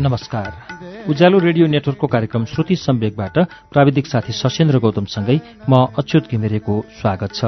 नमस्कार। 0.00 0.52
उज्यालो 1.08 1.38
रेडियो 1.38 1.66
नेटवर्कको 1.66 2.06
कार्यक्रम 2.06 2.44
श्रुति 2.44 2.76
सम्वेकबाट 2.76 3.38
प्राविधिक 3.72 4.06
साथी 4.06 4.32
सशेन्द्र 4.32 4.78
गौतमसँगै 4.78 5.40
म 5.70 5.86
अच्युत 5.98 6.30
घिमिरेको 6.30 6.84
स्वागत 7.00 7.34
छ। 7.34 7.44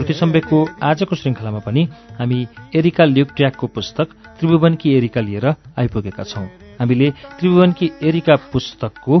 श्रुति 0.00 0.14
सम्वेकको 0.14 0.58
आजको 0.82 1.16
श्रृङ्खलामा 1.16 1.58
पनि 1.60 1.82
हामी 2.18 2.36
एरिका 2.74 3.04
ल्युक्ट्याकको 3.04 3.66
पुस्तक 3.68 4.12
त्रिभुवनकी 4.40 4.92
एरिका 4.96 5.20
लिएर 5.20 5.46
आइपुगेका 5.76 6.24
छौं। 6.24 6.44
हामीले 6.80 7.10
त्रिभुवनकी 7.36 7.90
एरिका 8.08 8.36
पुस्तकको 8.48 9.18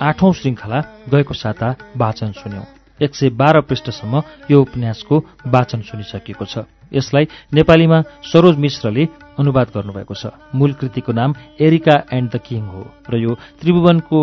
आठौं 0.00 0.32
श्रृङ्खला 0.32 0.80
गएको 1.12 1.34
साता 1.34 1.68
वाचन 1.94 2.32
सुन्यौं। 2.40 2.64
एक 3.00 3.14
सय 3.14 3.28
बाह्र 3.36 3.60
पृष्ठसम्म 3.68 4.22
यो 4.50 4.60
उपन्यासको 4.62 5.16
वाचन 5.46 5.80
सुनिसकिएको 5.84 6.44
छ। 6.46 6.64
यसलाई 6.96 7.28
नेपालीमा 7.52 8.00
सरोज 8.32 8.56
मिश्रले 8.56 9.04
अनुवाद 9.36 9.76
गर्नुभएको 9.76 10.14
छ। 10.16 10.32
मूल 10.56 10.72
कृतिको 10.80 11.12
नाम 11.12 11.34
एरिका 11.60 11.96
एन्ड 12.16 12.32
द 12.32 12.40
किङ 12.40 12.64
हो 12.72 12.82
र 13.12 13.20
यो 13.20 13.36
त्रिभुवनको 13.60 14.20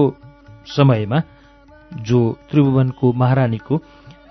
समयमा 0.65 1.21
जो 2.01 2.19
त्रिभुवनको 2.49 3.05
महारानीको 3.13 3.75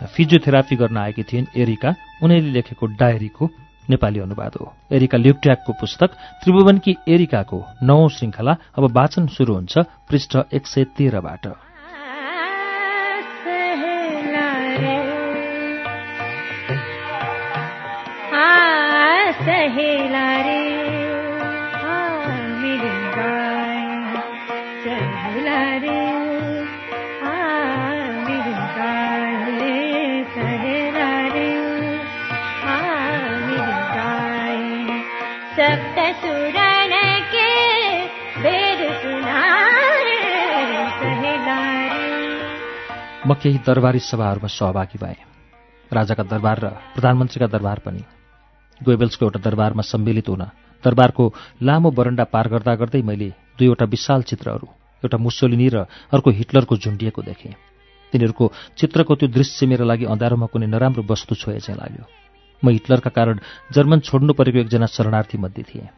फिजियोथेरापी 0.07 0.77
गर्न 0.77 0.97
आएकी 0.97 1.23
थिइन् 1.23 1.47
एरिका। 1.57 1.95
उनीले 2.23 2.51
लेखेको 2.51 2.87
डायरीको 2.87 3.51
नेपाली 3.91 4.21
अनुवाद 4.21 4.53
हो। 4.61 4.73
एरिका 4.93 5.19
ल्युक्ट्याकको 5.19 5.73
पुस्तक 5.73 6.11
त्रिभुवनकी 6.45 6.97
एरिकाको 7.09 7.65
नौ 7.83 8.09
श्रृङ्खला 8.09 8.57
अब 8.79 8.97
वाचन 8.97 9.27
सुरु 9.27 9.55
हुन्छ 9.55 9.79
पृष्ठ 9.79 10.37
एक 10.55 10.67
सय 10.67 10.85
तेह्रबाट। 10.85 11.53
सहेला 19.43 19.92
केही 43.35 43.59
दरबारी 43.67 43.99
सभाहरूमा 44.01 44.49
सहभागी 44.49 44.99
भएँ। 44.99 45.21
राजाका 45.91 46.23
दरबार 46.25 46.59
र 46.59 46.67
प्रधानमन्त्रीका 46.95 47.47
दरबार 47.47 47.79
पनि। 47.85 48.03
गोएबल्सको 48.81 49.25
एउटा 49.25 49.41
दरबारमा 49.41 49.83
सम्मिलित 49.83 50.29
हुन 50.29 50.43
दरबारको 50.85 51.25
लामो 51.63 51.91
बरन्डा 51.91 52.25
पार 52.27 52.49
गर्दा 52.49 52.75
गर्दै 52.75 53.03
मैले 53.03 53.29
दुईवटा 53.55 53.85
विशाल 53.87 54.23
चित्रहरू 54.27 54.67
एउटा 55.03 55.19
मुसोलिनी 55.19 55.69
र 55.69 55.87
अर्को 56.11 56.31
हिटलरको 56.33 56.77
झुन्डिएको 56.77 57.23
देखेँ। 57.23 57.55
तिनीहरूको 58.13 58.45
चित्रको 58.77 59.15
त्यो 59.15 59.29
दृश्य 59.31 59.67
मेरो 59.67 59.85
लागि 59.85 60.05
अँधारोमा 60.05 60.47
कुनै 60.51 60.67
नराम्रो 60.67 61.07
वस्तु 61.07 61.35
छोए 61.35 61.61
चाहिँ 61.61 61.79
लाग्यो। 61.79 62.05
म 62.63 62.67
हिटलरका 62.75 63.11
कारण 63.11 63.39
जर्मन 63.71 64.01
छोड्नु 64.03 64.33
परेको 64.35 64.59
एकजना 64.59 64.87
शरणार्थी 64.87 65.39
मध्ये 65.39 65.65
थिएँ। 65.65 65.89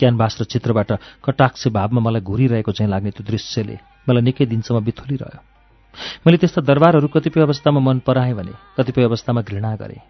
क्यानभास 0.00 0.36
र 0.40 0.44
चित्रबाट 0.44 0.90
कटाक्ष 1.22 1.68
भावमा 1.70 2.00
मलाई 2.02 2.20
घुरिरहेको 2.20 2.72
चाहिँ 2.72 2.90
लाग्ने 2.90 3.10
त्यो 3.14 3.24
दृश्यले 3.24 3.76
मलाई 4.08 4.22
निकै 4.26 4.46
दिनसम्म 4.46 4.82
बिथुलिरह्यो। 4.82 5.45
मैले 6.26 6.36
त्यस्ता 6.36 6.60
दरबारहरू 6.62 7.08
कतिपय 7.08 7.40
अवस्थामा 7.42 7.80
मन 7.80 7.98
पराएँ 8.06 8.34
भने 8.34 8.52
कतिपय 8.76 9.04
अवस्थामा 9.04 9.40
घृणा 9.42 9.74
गरेँ। 9.76 10.00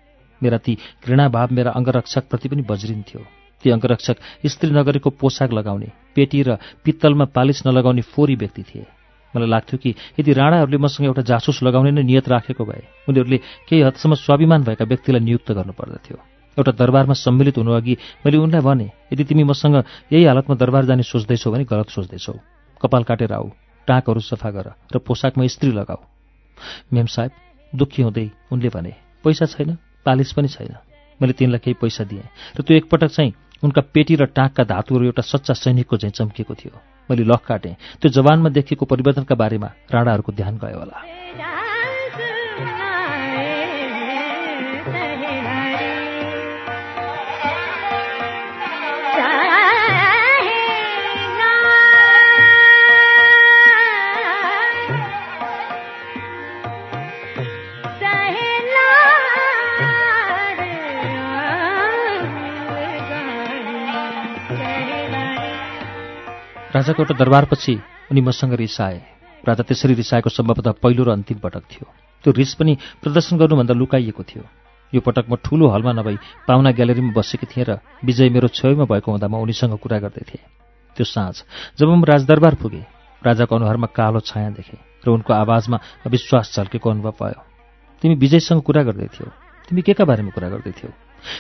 मेरा 0.41 0.59
ती 0.59 0.77
घृणाभाव 1.07 1.49
मेरा 1.53 1.71
अङ्गरक्षकप्रति 1.71 2.49
पनि 2.49 2.63
बज्रिन्थ्यो 2.63 3.21
ती 3.65 3.71
अङ्गरक्षक 3.71 4.17
स्त्री 4.47 4.71
नगरेको 4.71 5.11
पोसाक 5.11 5.53
लगाउने 5.53 5.89
पेटी 6.15 6.43
र 6.43 6.57
पित्तलमा 6.85 7.25
पालिस 7.33 7.67
नलगाउने 7.67 8.03
फोरी 8.13 8.35
व्यक्ति 8.37 8.63
थिए। 8.63 8.85
मलाई 9.35 9.49
लाग्थ्यो 9.49 9.79
कि 9.83 9.91
यदि 10.21 10.33
राणाहरूले 10.33 10.77
मसँग 10.77 11.07
एउटा 11.07 11.23
जासुस 11.23 11.63
लगाउने 11.63 11.91
नै 11.91 12.03
नियत 12.03 12.29
राखेको 12.29 12.65
भए 12.65 12.83
उनीहरूले 13.09 13.39
केही 13.69 13.83
हदसम्म 13.83 14.15
स्वाभिमान 14.15 14.65
भएका 14.65 14.85
व्यक्तिलाई 14.85 15.21
नियुक्त 15.21 15.53
गर्नुपर्दथ्यो 15.53 16.17
एउटा 16.57 16.73
दरबारमा 16.73 17.15
सम्मिलित 17.15 17.57
हुनुअघि 17.59 17.95
मैले 18.25 18.37
उनलाई 18.37 18.61
भने 18.61 18.87
यदि 19.13 19.25
तिमी 19.25 19.45
मसँग 19.45 19.77
यही 20.13 20.25
हालतमा 20.25 20.57
दरबार 20.57 20.85
जाने 20.85 21.03
सोच्दैछौ 21.03 21.53
भने 21.53 21.65
गलत 21.65 21.89
सोच्दैछौ। 21.91 22.33
कपाल 22.81 23.03
काटेर 23.05 23.33
आऊ। 23.33 23.66
टाँकहरू 23.89 24.21
सफा 24.21 24.51
गर 24.51 24.73
र 24.95 24.99
पोसाकमा 24.99 25.47
स्त्री 25.47 25.71
लगाऊ। 25.73 26.01
मेम 26.93 27.07
साहेब 27.07 27.31
दुःखी 27.73 28.03
हुँदै 28.03 28.31
उनले 28.53 28.69
भने 28.69 28.93
पैसा 29.25 29.47
छैन 29.47 29.77
पालिस 30.07 30.33
पनि 30.33 30.49
छैन। 30.49 30.75
मैले 31.21 31.33
तिनलाई 31.33 31.59
केही 31.59 31.75
पैसा 31.81 32.05
दिएँ 32.05 32.29
र 32.59 32.63
त्यो 32.63 32.77
एकपटक 32.77 33.11
चाहिँ 33.11 33.33
उनका 33.65 33.81
पेटी 33.81 34.15
र 34.17 34.27
टाँकका 34.27 34.65
धातुहरू 34.65 35.05
एउटा 35.05 35.23
सच्चा 35.23 35.55
सैनिकको 35.55 35.97
चाहिँ 35.97 36.13
चम्किएको 36.13 36.55
थियो। 36.55 36.81
मैले 37.11 37.25
लख 37.25 37.43
काटेँ। 37.47 37.75
त्यो 38.01 38.09
जवानमा 38.11 38.49
देखिएको 38.49 38.85
परिवर्तनका 38.87 39.35
बारेमा 39.35 39.71
राणाहरूको 39.91 40.33
ध्यान 40.33 40.59
गयो 40.59 40.79
होला। 40.79 41.66
राजाको 66.77 67.03
एउटा 67.03 67.15
दरबारपछि 67.17 67.75
उनी 68.13 68.21
मसँग 68.21 68.53
रिसाए। 68.53 69.01
राजा 69.49 69.63
त्यसरी 69.65 69.95
रिसाएको 69.97 70.29
सम्भवतः 70.29 70.73
पहिलो 70.85 71.05
र 71.05 71.11
अन्तिम 71.17 71.39
पटक 71.41 71.65
थियो। 71.73 71.89
त्यो 72.25 72.33
रिस 72.37 72.53
पनि 72.61 72.77
प्रदर्शन 73.01 73.37
गर्नुभन्दा 73.41 73.75
लुकाइएको 73.75 74.23
थियो। 74.23 74.45
यो 74.93 75.01
पटक 75.01 75.25
म 75.33 75.41
ठूलो 75.41 75.73
हलमा 75.73 75.93
नभई 75.97 76.17
पाहुना 76.45 76.71
ग्यालेरीमा 76.77 77.17
बसेकी 77.17 77.47
थिएँ 77.49 77.65
र 77.65 77.81
विजय 78.05 78.29
मेरो 78.29 78.49
छेउमा 78.53 78.85
भएको 78.85 79.09
हुँदा 79.09 79.25
म 79.25 79.41
उनीसँग 79.41 79.73
कुरा 79.81 79.99
गर्दै 80.05 80.25
थिएँ। 80.29 80.45
त्यो 80.97 81.05
साँझ 81.09 81.37
जब 81.81 81.89
म 81.89 82.05
राजदरबार 82.05 82.55
पुगेँ 82.61 82.85
राजाको 83.25 83.57
अनुहारमा 83.57 83.89
कालो 83.97 84.21
छाया 84.21 84.51
देखेँ 84.53 84.77
र 85.01 85.09
उनको 85.17 85.33
आवाजमा 85.33 85.81
अविश्वास 86.05 86.53
झल्केको 86.61 86.91
अनुभव 86.93 87.15
भयो। 87.17 87.41
तिमी 88.05 88.15
विजयसँग 88.21 88.61
कुरा 88.61 88.83
गर्दै 88.85 89.09
थियौ। 89.17 89.33
तिमी 89.65 89.81
के 89.81 89.97
का 89.97 90.05
बारेमा 90.05 90.37
कुरा 90.37 90.49
गर्दै 90.53 90.73
थियौ? 90.77 90.93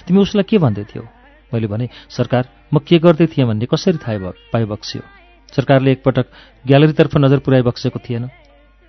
तिमी 0.08 0.18
उसलाई 0.24 0.48
के 0.48 0.56
भन्दै 0.64 0.84
थियौ? 0.88 1.04
मैले 1.52 1.66
भने 1.68 1.86
सरकार 2.08 2.48
म 2.72 2.80
के 2.80 2.98
गर्दै 3.04 3.26
थिएँ 3.28 3.46
भन्ने 3.46 3.66
कसरी 3.68 4.00
थाहा 4.00 4.32
पाइबक्सियो 4.52 5.15
सरकारले 5.56 5.90
एकपटक 5.92 6.26
ग्यालेरीतर्फ 6.66 7.16
नजर 7.16 7.38
पुर्याइबक्सेको 7.40 7.98
थिएन। 7.98 8.24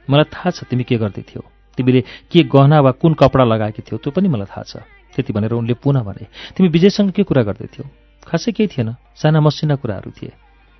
मलाई 0.07 0.27
थाहा 0.27 0.49
छ 0.51 0.63
तिमी 0.67 0.83
के 0.83 0.97
गर्दै 0.99 1.23
थियौ। 1.23 1.41
तिमीले 1.77 2.01
के 2.31 2.43
गहना 2.43 2.79
वा 2.83 2.91
कुन 2.99 3.13
कपडा 3.15 3.43
लगाएकी 3.43 3.81
थियौ 3.87 3.97
त्यो 4.03 4.11
पनि 4.11 4.27
मलाई 4.27 4.51
थाहा 4.51 4.63
छ। 4.63 4.83
त्यति 5.15 5.33
भनेर 5.33 5.53
उनले 5.53 5.73
पुनः 5.79 6.03
भने 6.03 6.25
तिमी 6.55 6.67
विजयसँग 6.69 7.11
के 7.11 7.23
कुरा 7.23 7.43
गर्दै 7.43 7.67
थियौ? 7.73 7.85
खासै 8.27 8.51
केही 8.51 8.67
थिएन। 8.67 8.95
साना 9.15 9.39
मसिना 9.39 9.75
कुराहरू 9.79 10.11
थिए। 10.11 10.31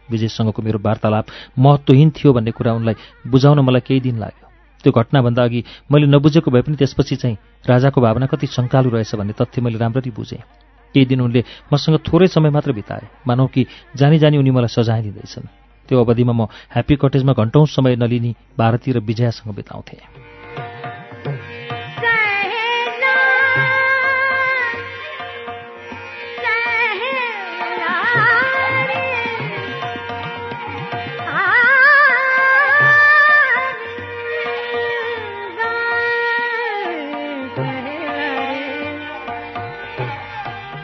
विजयसँगको 0.08 0.62
मेरो 0.62 0.80
वार्तालाप 0.80 1.26
महत्त्वहीन 1.60 2.10
थियो 2.16 2.34
भन्ने 2.34 2.52
कुरा 2.52 2.74
उनलाई 2.74 2.96
बुझाउन 3.28 3.60
मलाई 3.60 3.82
केही 3.82 4.00
दिन 4.00 4.20
लाग्यो। 4.20 4.46
त्यो 4.84 4.92
घटनाभन्दा 4.94 5.44
अघि 5.44 5.64
मैले 5.92 6.08
नबुझेको 6.08 6.52
भए 6.52 6.62
पनि 6.62 6.76
त्यसपछि 6.76 7.16
चाहिँ 7.16 7.38
राजाको 7.68 8.02
भावना 8.02 8.26
कति 8.32 8.48
शङ्कालु 8.48 8.90
रहेछ 8.90 9.16
भन्ने 9.16 9.34
तथ्य 9.36 9.62
मैले 9.62 9.78
राम्ररी 9.78 10.12
बुझेँ। 10.12 10.40
केही 10.96 11.06
दिन 11.06 11.22
उनले 11.22 11.44
मसँग 11.74 12.00
थोरै 12.08 12.28
समय 12.28 12.50
मात्र 12.50 12.72
बिताए। 12.72 13.28
मानौ 13.28 13.48
कि 13.48 13.66
जानी 13.96 14.18
जानी 14.20 14.38
उनी 14.38 14.52
मलाई 14.52 14.72
सजाय 14.72 15.02
दिँदैछन्। 15.02 15.67
त्यो 15.88 16.04
अवधिमा 16.04 16.34
म 16.34 16.42
ह्याप्पी 16.74 16.96
कटेजमा 16.96 17.34
घन्टौँ 17.34 17.66
समय 17.66 17.96
नलिनी 17.96 18.36
भारती 18.58 18.92
र 18.92 19.00
विजयासँग 19.00 19.56
बिताउँथेँ। 19.56 20.02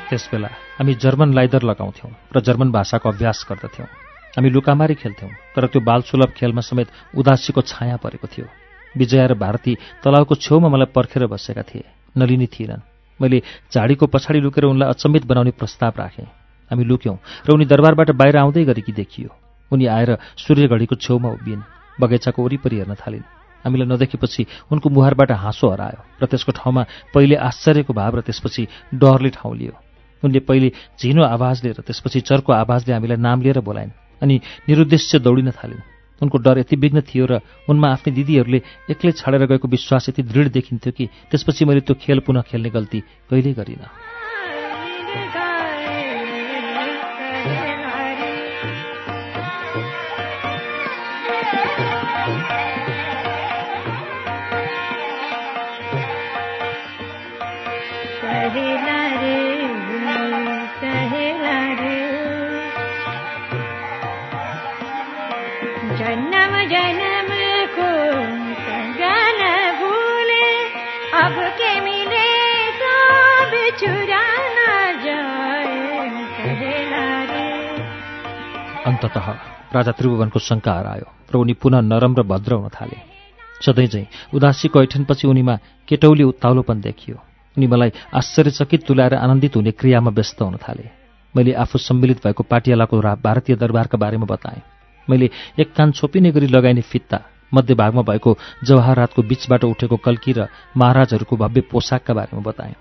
त्यसबेला 0.09 0.47
हामी 0.77 0.94
जर्मन 0.94 1.33
लाइदर 1.33 1.61
लगाउँथ्यौँ 1.65 2.11
र 2.35 2.39
जर्मन 2.45 2.71
भाषाको 2.71 3.09
अभ्यास 3.09 3.45
गर्दथ्यौँ। 3.50 4.02
हामी 4.33 4.50
लुकामारी 4.50 4.95
खेल्थ्यौँ 4.95 5.31
तर 5.56 5.68
त्यो 5.69 5.81
बालसुलभ 5.81 6.31
खेलमा 6.33 6.62
समेत 6.62 6.88
उदासीको 7.13 7.62
छाया 7.62 7.97
परेको 8.01 8.27
थियो। 8.27 8.45
विजया 8.97 9.25
र 9.25 9.33
भारती 9.38 9.77
तलाउको 10.01 10.35
छेउमा 10.35 10.69
मलाई 10.74 10.89
पर्खेर 10.89 11.25
बसेका 11.30 11.62
थिए। 11.62 11.85
नलिनी 12.18 12.47
थिएनन् 12.50 12.85
मैले 13.19 13.41
झाडीको 13.69 14.06
पछाडि 14.09 14.39
लुकेर 14.41 14.65
उनलाई 14.65 14.89
अचम्मित 14.89 15.24
बनाउने 15.30 15.51
प्रस्ताव 15.53 15.94
राखेँ। 15.97 16.25
हामी 16.71 16.83
लुक्यौँ 16.83 17.18
र 17.45 17.53
उनी 17.53 17.65
दरबारबाट 17.69 18.09
बाहिर 18.18 18.38
आउँदै 18.38 18.63
गरेकी 18.65 18.91
देखियो। 18.91 19.30
उनी 19.71 19.85
आएर 19.85 20.18
सूर्यघडीको 20.38 20.95
छेउमा 20.97 21.29
उभिन्। 21.38 21.62
बगैँचाको 22.01 22.39
वरिपरि 22.41 22.75
हेर्न 22.77 22.94
थालिन्। 22.97 23.25
हामीलाई 23.65 23.88
नदेखेपछि 23.88 24.45
उनको 24.74 24.89
मुहारबाट 24.89 25.31
हाँसो 25.31 25.69
हरायो 25.69 26.01
र 26.21 26.25
त्यसको 26.25 26.51
ठाउँमा 26.51 26.83
पहिले 27.13 27.36
आश्चर्यको 27.38 27.94
भाव 27.94 28.12
र 28.18 28.21
त्यसपछि 28.25 28.63
डरले 28.97 29.29
ठाउँ 29.29 29.56
लियो। 29.56 29.74
उनले 30.24 30.39
पहिले 30.41 30.69
झिनो 31.00 31.21
आवाजले 31.21 31.69
र 31.77 31.81
त्यसपछि 31.86 32.19
चर्को 32.27 32.50
आवाजले 32.53 32.94
हामीलाई 32.94 33.18
नाम 33.18 33.41
लिएर 33.41 33.62
बोलाइन्। 33.62 34.02
अनि 34.23 34.35
निरुद्देश्य 34.69 35.19
दौडिन 35.19 35.51
थालिन्। 35.51 35.83
उनको 36.21 36.37
डर 36.39 36.57
यति 36.63 36.75
विघ्न 36.79 37.01
थियो 37.03 37.25
र 37.27 37.33
उनमा 37.67 37.87
आफ्नै 37.91 38.11
दिदीहरूले 38.15 38.59
एक्लै 38.89 39.11
छाडेर 39.19 39.43
गएको 39.51 39.67
विश्वास 39.67 40.09
यति 40.09 40.23
दृढ 40.23 40.47
देखिन्थ्यो 40.55 40.91
कि 40.95 41.05
त्यसपछि 41.29 41.65
मैले 41.67 41.81
त्यो 41.83 41.95
खेल 41.99 42.19
पुनः 42.23 42.47
खेल्ने 42.47 42.69
गल्ती 42.71 42.99
कहिल्यै 43.27 43.53
गरिनँ। 43.53 45.42
अन्ततः 79.03 79.27
राजा 79.75 79.91
त्रिभुवनको 79.91 80.39
शङ्का 80.39 80.71
हरायो 80.71 81.07
र 81.27 81.35
उनी 81.35 81.53
पुनः 81.59 81.81
नरम 81.83 82.15
र 82.15 82.23
भद्र 82.23 82.53
हुन 82.53 82.69
थाले। 82.71 82.97
सधैँ 83.59 83.88
चाहिँ 83.88 84.07
उदासीको 84.31 84.81
ऐठनपछि 84.81 85.27
उनीमा 85.27 85.55
केटौली 85.88 86.23
उत्ताउलोपन 86.23 86.81
देखियो। 86.81 87.15
उनी 87.57 87.67
मलाई 87.67 87.91
आश्चर्यचकित 88.15 88.85
तुल्याएर 88.88 89.13
आनन्दित 89.15 89.55
हुने 89.55 89.71
क्रियामा 89.73 90.11
व्यस्त 90.11 90.41
हुन 90.41 90.55
थाले। 90.55 90.88
मैले 91.35 91.51
आफू 91.53 91.77
सम्मिलित 91.79 92.23
भएको 92.23 92.44
पाटियालाको 92.44 92.95
भारतीय 93.19 93.55
दरबारका 93.55 93.97
बारेमा 93.97 94.25
बताएँ। 94.25 94.61
मैले 95.07 95.29
एक 95.59 95.73
कान 95.75 95.91
छोपिने 95.91 96.31
गरी 96.31 96.47
लगाइने 96.47 96.81
फित्ता 96.81 97.19
मध्यभागमा 97.51 98.01
भएको 98.01 98.38
जवाहरातको 98.63 99.21
बीचबाट 99.21 99.63
उठेको 99.65 99.97
कल्की 100.00 100.31
र 100.31 100.47
महाराजहरूको 100.77 101.35
भव्य 101.35 101.61
पोसाकका 101.71 102.13
बारेमा 102.13 102.41
बताएँ। 102.41 102.75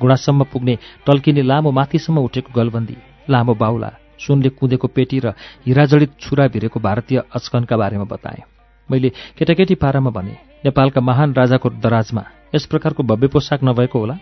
घुँडासम्म 0.00 0.44
पुग्ने 0.52 0.78
टल्किने 1.06 1.42
लामो 1.42 1.70
माथिसम्म 1.70 2.18
उठेको 2.20 2.52
गलबन्दी 2.56 2.96
लामो 3.30 3.54
बाहुला 3.54 3.92
सुनले 4.18 4.48
कुदेको 4.48 4.88
पेटी 4.88 5.18
र 5.18 5.32
हिराजडित 5.66 6.10
छुरा 6.20 6.46
भिरेको 6.46 6.80
भारतीय 6.80 7.18
अचकनका 7.34 7.76
बारेमा 7.76 8.04
बताएँ। 8.04 8.42
मैले 8.90 9.08
केटाकेटी 9.38 9.74
पारामा 9.74 10.10
भने 10.10 10.36
नेपालका 10.64 11.00
महान 11.00 11.34
राजाको 11.34 11.70
दराजमा 11.82 12.24
यस 12.54 12.66
प्रकारको 12.66 13.02
भव्य 13.02 13.28
पोसाक 13.28 13.60
नभएको 13.64 13.98
होला। 13.98 14.14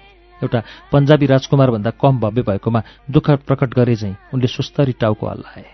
एउटा 0.42 0.60
पन्जाबी 0.92 1.26
राजकुमारभन्दा 1.26 1.90
कम 1.90 2.18
भव्य 2.20 2.42
भएकोमा 2.42 2.82
दुःख 3.10 3.30
प्रकट 3.46 3.74
गरे 3.74 3.94
झैँ 3.94 4.16
उनले 4.34 4.46
सुस्तरी 4.46 4.92
टाउको 5.00 5.26
हल्लाए। 5.26 5.64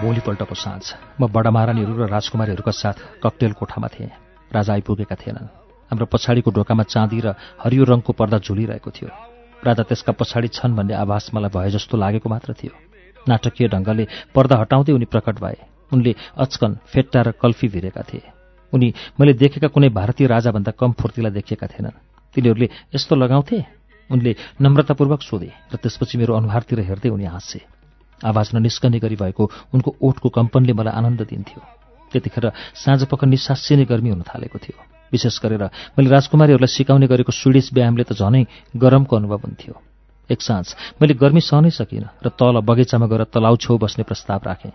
भोलि 0.00 0.20
म 1.20 1.28
बडा 1.32 1.50
महारानीहरू 1.50 1.92
र 1.96 2.08
राजकुमारीहरूका 2.08 2.70
साथ 2.70 2.92
ककटेल 3.22 3.52
कोठामा 3.52 3.88
थिए। 3.88 4.10
राजा 4.52 4.72
आइपुगेका 4.72 5.14
थिएनन्। 5.14 5.46
हाम्रो 5.90 6.06
पछाडिको 6.06 6.50
ढोकामा 6.50 6.82
चाँदी 6.82 7.20
र 7.20 7.34
हरियो 7.64 7.84
रङको 7.84 8.12
पर्दा 8.12 8.38
झुलिरहेको 8.38 8.90
थियो। 8.90 9.08
राजा 9.66 9.82
त्यसका 9.82 10.12
पछाडि 10.12 10.48
छन् 10.48 10.76
भन्ने 10.76 10.94
आभास 10.94 11.30
मलाई 11.34 11.60
भए 11.60 11.70
जस्तो 11.70 11.96
लागेको 11.96 12.28
मात्र 12.28 12.52
थियो। 12.52 12.91
नाटकीय 13.28 13.68
ढङ्गले 13.68 14.06
पर्दा 14.34 14.56
हटाउँदै 14.56 14.92
उनी 14.92 15.04
प्रकट 15.04 15.36
भए। 15.38 15.58
उनले 15.92 16.14
अचकन 16.36 16.72
फेट्टा 16.86 17.20
र 17.22 17.30
कल्फी 17.36 17.68
भिरेका 17.68 18.02
थिए। 18.02 18.22
उनी 18.72 18.88
मैले 19.20 19.32
देखेका 19.32 19.68
कुनै 19.68 19.88
भारतीय 19.88 20.26
राजाभन्दा 20.26 20.72
कम 20.72 20.92
फुर्तिला 20.92 21.30
देखिएका 21.30 21.66
थिएनन्। 21.66 22.00
तिनीहरूले 22.34 22.68
यस्तो 22.94 23.14
लगाउँथे? 23.16 23.58
उनले 24.10 24.36
नम्रतापूर्वक 24.60 25.22
सोधे 25.22 25.50
र 25.72 25.76
त्यसपछि 25.76 26.18
मेरो 26.18 26.34
अनुहारतिर 26.34 26.80
हेर्दै 26.80 27.08
उनी 27.08 27.24
हाँसे। 27.24 27.60
आवाज 28.24 28.50
ननिस्कने 28.54 28.98
गरी 28.98 29.16
भएको 29.16 29.44
उनको 29.74 29.96
ओठको 30.00 30.28
कम्पनले 30.28 30.72
मलाई 30.72 30.94
आनन्द 30.94 31.20
दिन्थ्यो। 31.22 31.60
त्यतिखेर 32.12 32.52
साँझपख 32.74 33.24
निसासिने 33.24 33.84
गर्मी 33.84 34.10
हुन 34.10 34.22
थालेको 34.22 34.58
थियो। 34.58 34.76
विशेष 35.12 35.36
गरेर 35.42 35.64
मैले 35.96 36.08
राजकुमारीहरूलाई 36.10 36.72
सिकाउने 36.72 37.06
गरेको 37.06 37.32
स्विडिस 37.32 37.72
व्यायामले 37.72 38.04
त 38.04 38.12
झनै 38.12 38.42
गरमको 38.76 39.16
अनुभव 39.16 39.40
हुन्थ्यो। 39.44 39.91
एक 40.30 40.42
साँझ। 40.42 40.66
मैले 41.02 41.14
गर्मी 41.14 41.40
सहनै 41.40 41.70
सकिनँ 41.70 42.08
र 42.24 42.28
तल 42.30 42.60
बगैँचामा 42.62 43.06
गएर 43.06 43.22
तलाउ 43.34 43.56
छेउ 43.56 43.78
बस्ने 43.78 44.04
प्रस्ताव 44.04 44.40
राखेँ। 44.46 44.70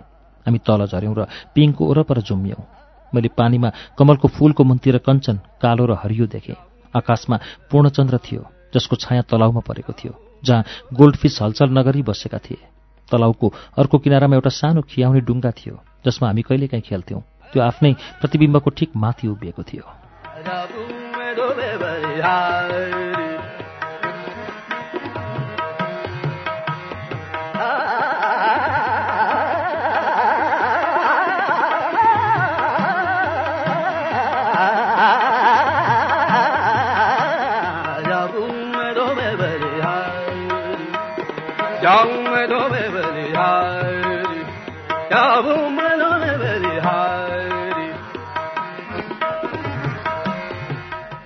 हामी 0.46 0.60
तल 0.60 0.86
झऱ्यौँ 0.86 1.16
र 1.16 1.26
पिङको 1.56 1.84
ओरपर 1.88 2.22
जुम्यौँ 2.22 2.64
मैले 3.14 3.30
पानीमा 3.32 3.70
कमलको 3.98 4.28
फूलको 4.28 4.64
मुन्तिर 4.64 4.98
कञ्चन 5.00 5.38
कालो 5.62 5.86
र 5.86 5.94
हरियो 6.04 6.26
देखेँ। 6.28 6.56
आकाशमा 6.94 7.38
पूर्णचन्द्र 7.72 8.18
थियो 8.20 8.42
जसको 8.76 8.96
छाया 8.96 9.22
तलाउमा 9.32 9.62
परेको 9.64 9.94
थियो 9.94 10.14
जहाँ 10.44 10.64
गोल्डफिस 10.94 11.42
हलचल 11.42 11.70
नगरी 11.72 12.02
बसेका 12.04 12.38
थिए। 12.38 12.60
तलाउको 13.12 13.48
अर्को 13.80 13.98
किनारामा 13.98 14.36
एउटा 14.36 14.50
सानो 14.52 14.82
खियाउने 14.84 15.22
डुङ्गा 15.24 15.52
थियो 15.52 15.76
जसमा 16.06 16.28
हामी 16.28 16.42
कहिलेकाहीँ 16.42 16.84
खेल्थ्यौँ। 16.84 17.22
त्यो 17.54 17.64
आफ्नै 17.64 17.94
प्रतिबिम्बको 18.20 18.70
ठिक 18.70 18.90
माथि 18.96 19.28
उभिएको 19.28 19.64
थियो। 19.64 19.86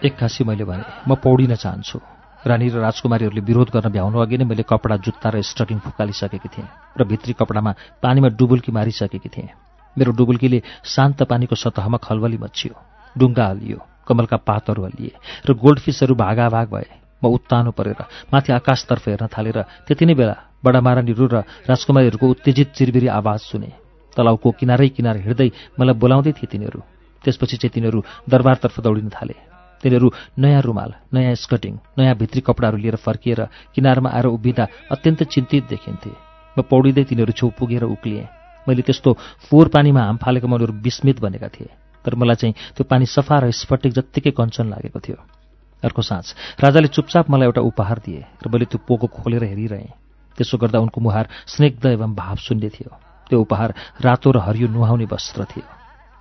एक्कासी 0.04 0.44
मैले 0.44 0.64
भने 0.64 0.84
म 1.08 1.16
पौडिन 1.16 1.56
चाहन्छु। 1.56 2.00
रानी 2.48 2.68
र 2.70 2.84
राजकुमारीहरूले 2.84 3.42
विरोध 3.42 3.70
गर्न 3.72 3.88
भ्याउनु 3.96 4.20
अघि 4.20 4.38
नै 4.38 4.46
मैले 4.46 4.64
कपडा 4.68 4.96
जुत्ता 5.00 5.30
र 5.30 5.42
स्टकिङ 5.42 5.80
फुकालिसकेकी 5.80 6.50
थिएँ 6.52 6.68
र 7.00 7.04
भित्री 7.08 7.34
कपडामा 7.34 7.72
पानीमा 8.04 8.36
डुबुल्की 8.36 8.72
मारिसकेकी 8.72 9.30
थिएँ। 9.30 9.56
मेरो 9.96 10.12
डुबुल्कीले 10.12 10.60
शान्त 10.84 11.24
पानीको 11.24 11.56
सतहमा 11.56 11.98
खलबली 11.98 12.38
मचियो 12.38 12.76
डुङ्गा 13.16 13.46
हल्लियो 13.48 13.80
कमलका 14.08 14.38
पातहरू 14.38 14.84
हल्लिए 14.84 15.16
र 15.48 15.54
गोल्डफिसहरू 15.54 16.16
भागाभाग 16.16 16.68
भए। 16.76 17.01
म 17.22 17.28
उत्तानो 17.28 17.72
परेर 17.72 18.02
माथि 18.34 18.50
आकाशतर्फ 18.54 19.08
हेर्न 19.08 19.28
थालेर 19.30 19.58
त्यति 19.88 20.06
नै 20.06 20.14
बेला 20.14 20.36
बडा 20.64 20.80
महारानीहरू 20.82 21.26
र 21.28 21.36
राजकुमारीहरूको 21.70 22.26
उत्तेजित 22.28 22.68
चिरबिरी 22.78 23.08
आवाज 23.10 23.40
सुने। 23.50 23.72
तलाउको 24.18 24.50
किनारै 24.60 24.90
किनार 24.90 25.18
हिँड्दै 25.26 25.50
मलाई 25.80 25.96
बोलाउँदै 25.96 26.32
थिए 26.38 26.52
तिनीहरू। 26.52 26.80
त्यसपछि 27.24 27.58
चाहिँ 27.58 27.74
तिनीहरू 27.74 28.00
दरबारतर्फ 28.30 28.80
दौडिन 28.80 29.10
थाले। 29.10 29.36
तिनीहरू 29.84 30.08
नयाँ 30.38 30.62
रुमाल 30.62 30.92
नयाँ 31.14 31.36
स्कटिङ 31.36 31.74
नयाँ 31.98 32.16
भित्री 32.16 32.42
कपडाहरू 32.42 32.78
लिएर 32.78 32.96
फर्किएर 32.96 33.42
किनारमा 33.74 34.10
आएर 34.10 34.26
उभिँदा 34.28 34.66
अत्यन्त 34.92 35.24
चिन्तित 35.34 35.64
देखिन्थे। 35.70 36.12
म 36.58 36.62
पौडिँदै 36.62 37.04
तिनीहरू 37.10 37.32
छेउ 37.34 37.50
पुगेर 37.58 37.84
उक्लिएँ। 37.86 38.30
मैले 38.68 38.82
त्यस्तो 38.82 39.10
फोहोर 39.50 39.68
पानीमा 39.74 40.02
हाम 40.04 40.18
फालेकोमा 40.18 40.56
उनीहरू 40.56 40.74
विस्मित 40.86 41.18
बनेका 41.20 41.48
थिए। 41.48 41.70
तर 42.06 42.16
मलाई 42.16 42.36
चाहिँ 42.36 42.54
त्यो 42.76 42.84
पानी 42.86 43.06
सफा 43.06 43.40
र 43.40 43.52
स्फटिक 43.52 43.92
जत्तिकै 43.94 44.32
कञ्चन 44.38 44.70
लागेको 44.70 45.00
थियो। 45.00 45.41
अर्को 45.84 46.02
साँझ। 46.02 46.26
राजाले 46.62 46.88
चुपचाप 46.88 47.30
मलाई 47.30 47.46
एउटा 47.46 47.62
उपहार 47.62 47.98
दिए 48.06 48.26
र 48.44 48.50
मैले 48.50 48.66
त्यो 48.66 48.80
पोको 48.88 49.08
खोलेर 49.08 49.44
हेरिरहेँ। 49.44 49.90
त्यसो 50.38 50.58
गर्दा 50.58 50.80
उनको 50.80 51.02
मुहार 51.02 51.28
स्निग्ध 51.48 51.86
एवं 51.86 52.14
भाव 52.16 52.36
शून्य 52.36 52.70
थियो। 52.70 52.92
त्यो 53.30 53.42
उपहार 53.42 53.74
रातो 54.02 54.32
र 54.32 54.38
हरियो 54.38 54.68
नुहाउने 54.68 55.06
वस्त्र 55.06 55.44
थियो। 55.44 55.66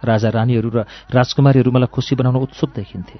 राजा 0.04 0.28
रानीहरू 0.28 0.68
र 0.70 0.84
राजकुमारीहरू 1.12 1.70
मलाई 1.70 1.92
खुसी 1.92 2.14
बनाउन 2.16 2.36
उत्सुक 2.36 2.70
देखिन्थे। 2.76 3.18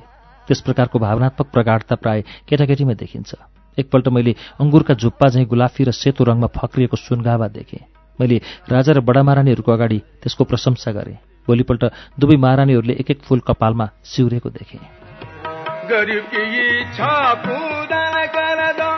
त्यस 0.48 0.60
प्रकारको 0.60 0.98
भावनात्मक 0.98 1.46
प्रगाढता 1.52 1.94
प्राय 1.94 2.24
केटाकेटीमै 2.48 2.94
देखिन्छ। 2.94 3.34
एकपल्ट 3.78 4.08
मैले 4.08 4.34
अङ्गुरका 4.60 4.94
झुप्पा 4.94 5.28
झैँ 5.28 5.46
गुलाफी 5.46 5.84
र 5.84 5.90
सेतो 5.92 6.24
रङमा 6.24 6.48
फक्रिएको 6.50 6.96
सुनगावा 6.96 7.48
देखेँ। 7.48 7.86
मैले 8.18 8.36
राजा 8.68 8.92
र 8.92 9.00
बडा 9.00 9.22
महारानीहरूको 9.22 9.72
अगाडि 9.72 9.98
त्यसको 10.20 10.44
प्रशंसा 10.44 10.90
गरेँ। 10.92 11.20
भोलिपल्ट 11.48 11.84
दुवै 12.18 12.36
महारानीहरूले 12.36 12.94
एक 13.00 13.10
एक 13.10 13.20
फूल 13.22 13.40
कपालमा 13.40 13.86
सिउरेको 14.04 14.50
देखेँ। 14.50 14.99
गरीब 15.90 16.24
की 16.24 16.42
इच्छा 16.80 17.34
पूरा 17.34 18.26
कर 18.26 18.60
दो। 18.72 18.90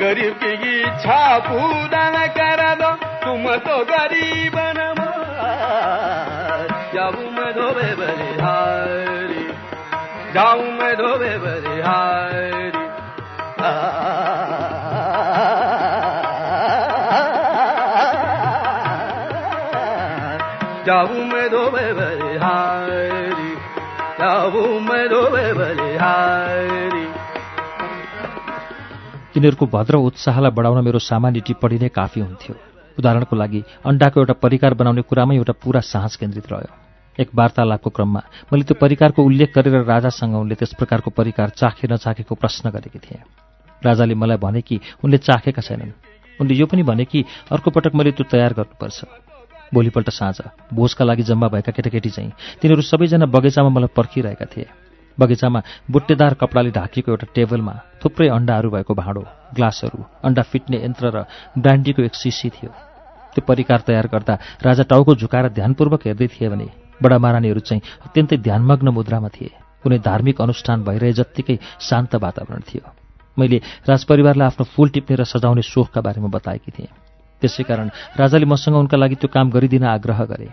गरीब 0.00 0.34
की 0.34 0.80
इच्छा 0.80 1.38
पूरा 1.38 2.26
कर 2.26 2.62
दो। 2.74 2.90
तुम 3.24 3.56
तो 3.56 3.78
गरीब 3.84 4.56
जाऊँ 6.94 7.28
मैं 7.32 7.50
धोबे 7.52 7.90
बलिहारी। 7.94 9.44
जाऊँ 10.34 10.70
मैं 10.78 10.94
धोबे 10.94 11.36
बलिहारी। 11.38 12.70
जाऊँ 20.86 21.24
मैं 21.24 21.39
यिनीहरूको 29.30 29.66
भद्र 29.66 29.94
उत्साहलाई 29.96 30.50
बढाउन 30.50 30.84
मेरो 30.84 30.98
सामान्य 30.98 31.40
टिप्पणी 31.40 31.78
नै 31.78 31.88
काफी 31.88 32.20
हुन्थ्यो। 32.20 32.54
उदाहरणको 32.98 33.36
लागि 33.36 33.64
अण्डाको 33.86 34.20
एउटा 34.20 34.32
परिकार 34.32 34.74
बनाउने 34.74 35.02
कुरामै 35.02 35.36
एउटा 35.36 35.52
पूरा 35.52 35.80
साहस 35.80 36.16
केन्द्रित 36.16 36.52
रह्यो। 36.52 36.70
एक 37.18 37.28
वार्तालापको 37.34 37.90
क्रममा 37.90 38.20
मैले 38.52 38.64
त्यो 38.64 38.74
परिकारको 38.80 39.22
उल्लेख 39.22 39.52
गरेर 39.54 39.84
राजासँग 39.84 40.34
उनले 40.34 40.54
त्यस 40.54 40.74
प्रकारको 40.74 41.10
परिकार 41.10 41.48
चाखे 41.48 41.88
नचाखेको 41.88 42.34
प्रश्न 42.34 42.70
गरेकी 42.70 42.98
थिएँ। 42.98 43.22
राजाले 43.84 44.14
मलाई 44.14 44.36
भने 44.36 44.60
कि 44.60 44.80
उनले 45.04 45.18
चाखेका 45.18 45.62
छैनन्। 45.62 45.92
उनले 46.40 46.54
यो 46.54 46.66
पनि 46.66 46.82
भने 46.82 47.04
कि 47.04 47.24
अर्को 47.52 47.70
पटक 47.70 47.94
मैले 47.94 48.12
त्यो 48.12 48.24
तयार 48.30 48.52
गर्नुपर्छ। 48.52 49.29
भोलिपल्ट 49.74 50.10
साँझ। 50.10 50.38
भोजका 50.74 51.04
लागि 51.04 51.22
जम्मा 51.22 51.48
भएका 51.48 51.72
केटाकेटी 51.72 52.10
चाहिँ 52.10 52.32
तिनीहरू 52.60 52.82
सबैजना 52.82 53.26
बगैँचामा 53.26 53.70
मलाई 53.70 53.94
पर्खिरहेका 53.96 54.46
थिए। 54.46 54.66
बगैँचामा 55.18 55.60
बुट्टेदार 55.90 56.34
कपडाले 56.34 56.70
ढाकिएको 56.70 57.10
एउटा 57.10 57.26
टेबलमा 57.34 57.74
थुप्रै 58.02 58.28
अण्डाहरू 58.28 58.70
भएको 58.70 58.94
भाँडो 58.94 59.22
ग्लासहरू 59.54 60.04
अण्डा 60.24 60.42
फिट्ने 60.42 60.78
यन्त्र 60.84 61.06
र 61.10 61.18
ब्रान्डीको 61.58 62.02
एक 62.02 62.14
सिसी 62.14 62.48
थियो। 62.50 62.70
त्यो 63.34 63.42
परिकार 63.46 63.80
तयार 63.86 64.06
गर्दा 64.06 64.34
राजा 64.64 64.82
टाउको 64.90 65.14
झुकाएर 65.14 65.48
ध्यानपूर्वक 65.54 66.06
हेर्दै 66.06 66.26
थिए 66.26 66.48
भने 66.48 66.66
बडा 67.02 67.18
महारानीहरू 67.18 67.60
चाहिँ 67.60 67.82
अत्यन्तै 68.06 68.36
ध्यानमग्न 68.38 68.88
मुद्रामा 68.90 69.28
थिए। 69.28 69.50
कुनै 69.82 69.98
धार्मिक 69.98 70.40
अनुष्ठान 70.40 70.82
भइरहे 70.84 71.12
जत्तिकै 71.12 71.56
शान्त 71.80 72.14
वातावरण 72.16 72.60
थियो। 72.68 72.84
मैले 73.38 73.58
राजपरिवारलाई 73.88 74.46
आफ्नो 74.46 74.64
फूल 74.74 74.88
टिप्ने 74.90 75.16
र 75.16 75.24
सजाउने 75.24 75.62
सोखका 75.62 76.00
बारेमा 76.00 76.28
बताएकी 76.28 76.70
थिएँ। 76.70 77.09
त्यसै 77.40 77.62
कारण 77.64 77.88
राजाले 78.16 78.46
मसँग 78.46 78.76
उनका 78.76 78.96
लागि 78.96 79.14
त्यो 79.20 79.28
काम 79.34 79.50
गरिदिन 79.50 79.84
आग्रह 79.96 80.24
गरे। 80.24 80.48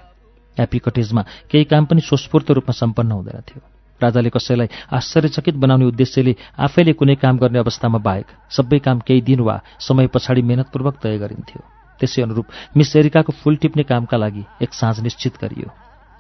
ह्याप्पी 0.58 0.79
कटेजमा 0.86 1.22
केही 1.51 1.63
काम 1.72 1.86
पनि 1.86 2.01
स्वस्फूर्त 2.01 2.51
रूपमा 2.51 2.74
सम्पन्न 2.74 3.12
हुँदैन 3.12 3.41
थियो। 3.48 3.62
राजाले 4.01 4.29
कसैलाई 4.29 4.67
आश्चर्यचकित 4.94 5.56
बनाउने 5.58 5.86
उद्देश्यले 5.86 6.34
आफैले 6.58 6.94
कुनै 6.94 7.15
काम 7.17 7.38
गर्ने 7.38 7.60
अवस्थामा 7.60 7.98
बाहेक 7.98 8.27
सबै 8.50 8.79
काम 8.86 9.00
केही 9.08 9.22
दिन 9.22 9.39
वा 9.41 9.56
समय 9.79 10.08
पछाडि 10.13 10.41
मेहनतपूर्वक 10.41 10.96
तय 11.01 11.17
गरिन्थ्यो। 11.17 11.62
त्यसै 12.01 12.22
अनुरूप 12.22 12.46
मिस 12.77 12.96
एरिकाको 12.96 13.34
फूल 13.41 13.56
टिप्ने 13.58 13.84
कामका 13.84 14.17
लागि 14.17 14.44
एक 14.62 14.74
साँझ 14.74 15.00
निश्चित 15.01 15.41
गरियो। 15.41 15.70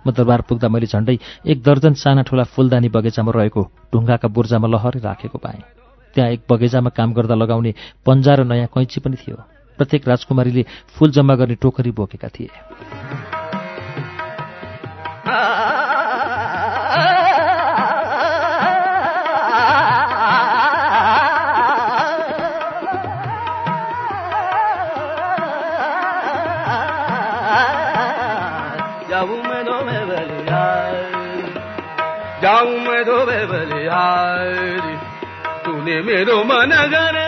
म 0.05 0.09
दरबार 0.09 0.41
पुग्दा 0.49 0.67
मैले 0.69 0.87
झण्डै 0.89 1.17
एक 1.45 1.61
दर्जन 1.61 1.93
साना 1.93 2.21
ठुला 2.25 2.43
फुलदानी 2.53 2.89
बगैँचामा 2.89 3.31
रहेको 3.35 3.61
ढुङ्गाका 3.93 4.27
बुर्जामा 4.27 4.67
लहरै 4.67 4.99
राखेको 5.05 5.37
पाएँ। 5.37 5.61
त्यहाँ 6.15 6.29
एक 6.31 6.41
बगैँचामा 6.49 6.89
काम 6.97 7.13
गर्दा 7.13 7.35
लगाउने 7.35 7.73
पन्जा 8.05 8.33
र 8.35 8.43
नयाँ 8.49 8.69
कैँची 8.73 8.99
पनि 9.05 9.17
थियो। 9.21 9.37
प्रत्येक 9.77 10.07
राजकुमारीले 10.07 10.63
फूल 10.97 11.11
जम्मा 11.11 11.35
गर्ने 11.35 11.55
टोकरी 11.61 11.91
बोकेका 11.91 12.27
थिए। 12.27 12.49
मेरो 36.07 36.43
मन 36.43 36.71
गन 36.91 37.26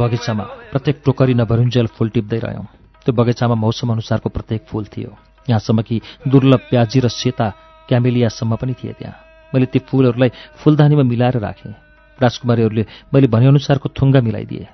बगैँचामा 0.00 0.44
प्रत्येक 0.44 1.02
टोकरी 1.04 1.34
नभरुन्जेल 1.34 1.86
फूल 1.86 2.08
टिप्दै 2.08 2.38
रह्यौँ। 2.38 2.64
त्यो 3.04 3.12
बगैँचामा 3.12 3.54
मौसम 3.54 3.92
अनुसारको 3.92 4.28
प्रत्येक 4.28 4.66
फूल 4.68 4.84
थियो। 4.84 5.16
यहाँसम्म 5.50 5.82
कि 5.82 6.00
दुर्लभ 6.28 6.60
प्याजी 6.70 7.00
र 7.00 7.08
सेता 7.08 7.50
क्यामेलियासम्म 7.88 8.56
पनि 8.56 8.74
थिए 8.74 8.92
त्यहाँ। 8.92 9.16
मैले 9.54 9.66
ती 9.66 9.78
फूलहरूलाई 9.78 10.28
फुलदानीमा 10.56 11.02
मिलाएर 11.02 11.38
राखेँ। 11.38 11.74
राजकुमारीहरूले 12.22 12.86
मैले 13.14 13.26
भनेअनुसारको 13.26 13.88
थुङ्गा 13.88 14.20
मिलाइदिए। 14.20 14.66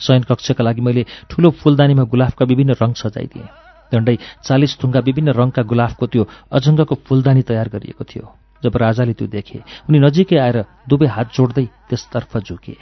शयन 0.00 0.22
कक्षका 0.22 0.64
लागि 0.64 0.80
मैले 0.80 1.06
ठूलो 1.30 1.50
फुलदानीमा 1.50 2.02
गुलाफका 2.02 2.44
विभिन्न 2.44 2.70
रङ 2.82 2.92
सजाइदिएँ। 2.92 3.48
झण्डै 3.94 4.18
चालिस 4.44 4.78
थुङ्गा 4.82 5.00
विभिन्न 5.00 5.28
रङका 5.32 5.62
गुलाफको 5.62 6.06
त्यो 6.06 6.28
अजङ्गको 6.52 6.94
फुलदानी 6.94 7.42
तयार 7.42 7.68
गरिएको 7.68 8.04
थियो। 8.04 8.39
जब 8.62 8.76
राजाले 8.76 9.12
त्यो 9.12 9.26
देखे 9.28 9.58
उनी 9.88 9.98
नजिकै 9.98 10.38
आएर 10.38 10.58
दुवै 10.88 11.08
हात 11.08 11.28
जोड्दै 11.34 11.66
त्यसतर्फ 11.88 12.38
झुकिए 12.38 12.76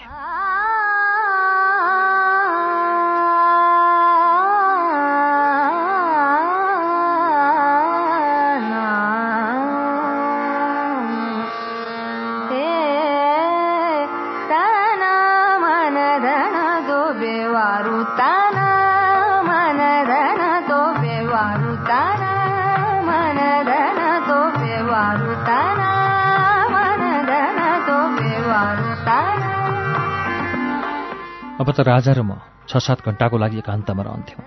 त 31.78 31.86
राजा 31.86 32.12
र 32.18 32.26
म 32.26 32.42
छ 32.66 32.82
सात 32.82 33.06
घण्टाको 33.06 33.38
लागि 33.38 33.62
एकान्तमा 33.62 34.02
रहन्थ्यौँ। 34.02 34.42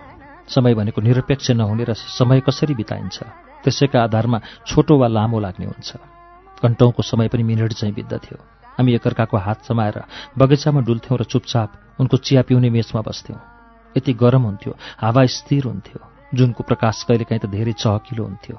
समय 0.51 0.73
भनेको 0.75 1.00
निरपेक्ष 1.00 1.55
नहुने 1.55 1.83
र 1.88 1.95
समय 1.95 2.43
कसरी 2.43 2.75
बिताइन्छ 2.75 3.17
त्यसैका 3.63 4.03
आधारमा 4.03 4.39
छोटो 4.67 5.00
वा 5.00 5.07
लामो 5.07 5.39
लाग्ने 5.39 5.65
हुन्छ। 5.65 5.89
घन्टौँको 6.59 7.01
समय 7.01 7.27
पनि 7.31 7.43
मिनट 7.47 7.71
चाहिँ 7.71 7.95
बित्दथ्यो 7.95 8.38
हामी 8.75 8.91
एकअर्काको 9.00 9.38
हात 9.38 9.63
समाएर 9.63 9.97
बगैँचामा 10.35 10.81
डुल्थ्यौँ 10.83 11.19
र 11.19 11.23
चुपचाप 11.23 12.03
उनको 12.03 12.17
चिया 12.19 12.41
पिउने 12.43 12.69
मेचमा 12.69 13.01
बस्थ्यौँ। 13.01 13.39
यति 13.95 14.11
गरम 14.13 14.43
हुन्थ्यो 14.51 14.75
हावा 15.00 15.25
स्थिर 15.31 15.63
हुन्थ्यो 15.71 16.00
जुनको 16.35 16.61
प्रकाश 16.67 17.03
कहिलेकाहीँ 17.07 17.41
त 17.41 17.47
धेरै 17.47 17.73
चहकिलो 17.79 18.23
हुन्थ्यो। 18.23 18.55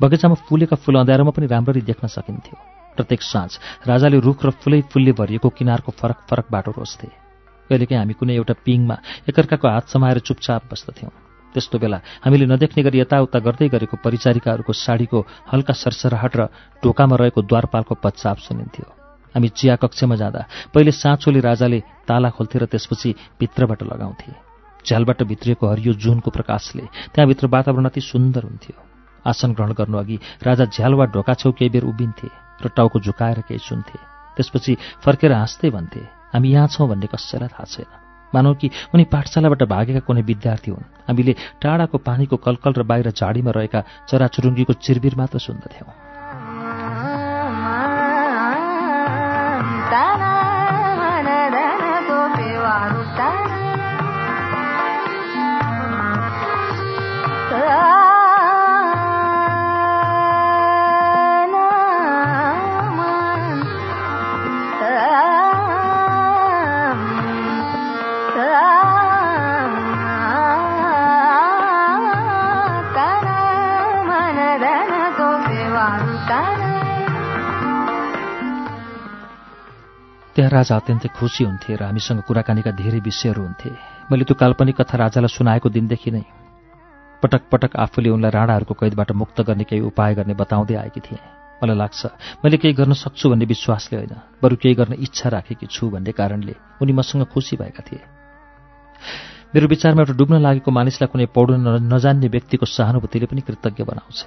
बगैँचामा 0.00 0.34
फुलेका 0.48 0.76
फुल 0.80 0.96
अँध्यारोमा 0.96 1.36
पनि 1.36 1.46
राम्ररी 1.46 1.84
देख्न 1.84 2.08
सकिन्थ्यो। 2.08 2.56
प्रत्येक 2.96 3.20
साँझ 3.22 3.52
राजाले 3.84 4.18
रुख 4.24 4.40
र 4.44 4.50
फुलै 4.56 4.80
फुलले 4.88 5.12
भरिएको 5.12 5.48
किनारको 5.52 5.92
फरक 5.92 6.18
फरक 6.24 6.46
बाटो 6.50 6.72
रोज्थे। 6.72 7.27
कहिलेकाहीँ 7.68 8.00
हामी 8.00 8.14
कुनै 8.20 8.34
एउटा 8.34 8.54
पिङमा 8.64 8.96
एकअर्काको 9.28 9.68
हात 9.68 9.88
समाएर 9.88 10.18
चुपचाप 10.28 10.62
बस्दथ्यौँ 10.72 11.12
त्यस्तो 11.54 11.78
बेला 11.78 11.98
हामीले 12.24 12.46
नदेख्ने 12.46 12.82
गरी 12.84 12.98
यताउता 13.00 13.38
गर्दै 13.40 13.68
गरेको 13.68 13.96
परिचारिकाहरूको 14.04 14.72
साडीको 14.74 15.18
हल्का 15.52 15.74
सरसराहट 15.74 16.36
र 16.36 16.42
ढोकामा 16.84 17.16
रहेको 17.16 17.40
द्वारपालको 17.42 17.94
पच्चाप 18.04 18.38
सुनिन्थ्यो। 18.46 18.86
हामी 19.34 19.48
चिया 19.48 19.74
कक्षमा 19.76 20.16
जाँदा 20.16 20.40
पहिले 20.74 20.92
साँचोले 20.92 21.40
राजाले 21.40 21.78
ताला 22.08 22.30
खोल्थे 22.36 22.58
र 22.58 22.64
त्यसपछि 22.72 23.14
भित्रबाट 23.40 23.82
लगाउँथे। 23.82 24.32
झ्यालबाट 24.86 25.22
भित्रिएको 25.24 25.64
हरियो 25.68 25.92
जुनको 25.94 26.30
प्रकाशले 26.30 26.84
त्यहाँभित्र 27.12 27.46
वातावरण 27.48 27.86
अति 27.86 28.00
सुन्दर 28.00 28.42
हुन्थ्यो। 28.44 28.76
आसन 29.24 29.52
ग्रहण 29.52 29.72
गर्नुअघि 29.72 30.16
राजा 30.44 30.64
झ्याल 30.68 30.94
वा 30.94 31.04
ढोका 31.16 31.34
छेउ 31.34 31.52
केही 31.52 31.70
बेर 31.70 31.84
उभिन्थे 31.84 32.28
र 32.60 32.68
टाउको 32.76 33.00
झुकाएर 33.00 33.40
केही 33.48 33.60
सुन्थे। 33.60 33.98
त्यसपछि 34.36 34.72
फर्केर 35.04 35.32
हाँस्दै 35.32 35.70
भन्थे 35.70 36.17
हामी 36.34 36.48
यहाँ 36.48 36.68
छौँ 36.68 36.88
भन्ने 36.88 37.06
कसैलाई 37.06 37.48
थाहा 37.48 37.64
छैन। 37.64 37.90
मानौ 38.34 38.54
कि 38.54 38.70
उनी 38.94 39.04
पाठशालाबाट 39.04 39.62
भागेका 39.62 40.00
कुनै 40.00 40.22
विद्यार्थी 40.22 40.70
हुन्। 40.70 40.90
हामीले 41.08 41.32
टाढाको 41.62 41.98
पानीको 41.98 42.36
कलकल 42.36 42.72
र 42.72 42.82
बाहिर 42.82 43.10
झाडीमा 43.10 43.50
रहेका 43.50 43.80
चराचुरुङ्गीको 44.08 44.72
चिरबिर 44.72 45.14
मात्र 45.16 45.38
सुन्दथ्यौँ। 45.38 46.07
त्यहाँ 80.38 80.54
राजा 80.54 80.74
अत्यन्तै 80.78 81.10
खुसी 81.18 81.44
हुन्थे 81.44 81.74
र 81.74 81.90
हामीसँग 81.90 82.22
कुराकानीका 82.22 82.70
धेरै 82.78 83.02
विषयहरू 83.02 83.42
हुन्थे। 83.42 83.70
मैले 84.06 84.22
त्यो 84.22 84.38
काल्पनिक 84.38 84.76
कथा 84.78 84.96
राजालाई 85.02 85.34
सुनाएको 85.34 85.66
दिनदेखि 85.66 86.10
नै 86.14 86.22
पटक 87.22 87.42
पटक 87.50 87.74
आफूले 87.74 88.14
उनलाई 88.14 88.30
राणाहरूको 88.30 88.74
कैदबाट 88.78 89.10
मुक्त 89.18 89.38
गर्ने 89.42 89.66
केही 89.66 89.82
उपाय 89.90 90.14
गर्ने 90.14 90.38
बताउँदै 90.38 90.74
आएकी 90.78 91.00
थिएँ। 91.02 91.18
मलाई 91.58 91.74
लाग्छ 91.74 92.02
मैले 92.38 92.56
केही 92.62 92.74
गर्न 92.78 92.94
सक्छु 92.94 93.34
भन्ने 93.34 93.50
विश्वासले 93.50 93.98
होइन 93.98 94.14
बरु 94.38 94.54
केही 94.62 94.74
गर्न 94.78 94.94
इच्छा 95.02 95.28
राखेकी 95.34 95.66
छु 95.66 95.90
भन्ने 95.90 96.14
कारणले 96.14 96.54
उनी 96.78 96.92
मसँग 96.94 97.26
खुसी 97.34 97.58
भएका 97.58 97.82
थिए। 97.82 98.02
मेरो 99.58 99.66
विचारमा 99.66 100.06
एउटा 100.06 100.14
डुब्न 100.14 100.38
लागेको 100.38 100.70
मानिसलाई 100.70 101.10
कुनै 101.10 101.26
पौड्न 101.34 101.82
नजान्ने 101.90 102.28
व्यक्तिको 102.30 102.62
सहानुभूतिले 102.62 103.26
पनि 103.26 103.42
कृतज्ञ 103.42 103.82
बनाउँछ। 103.90 104.20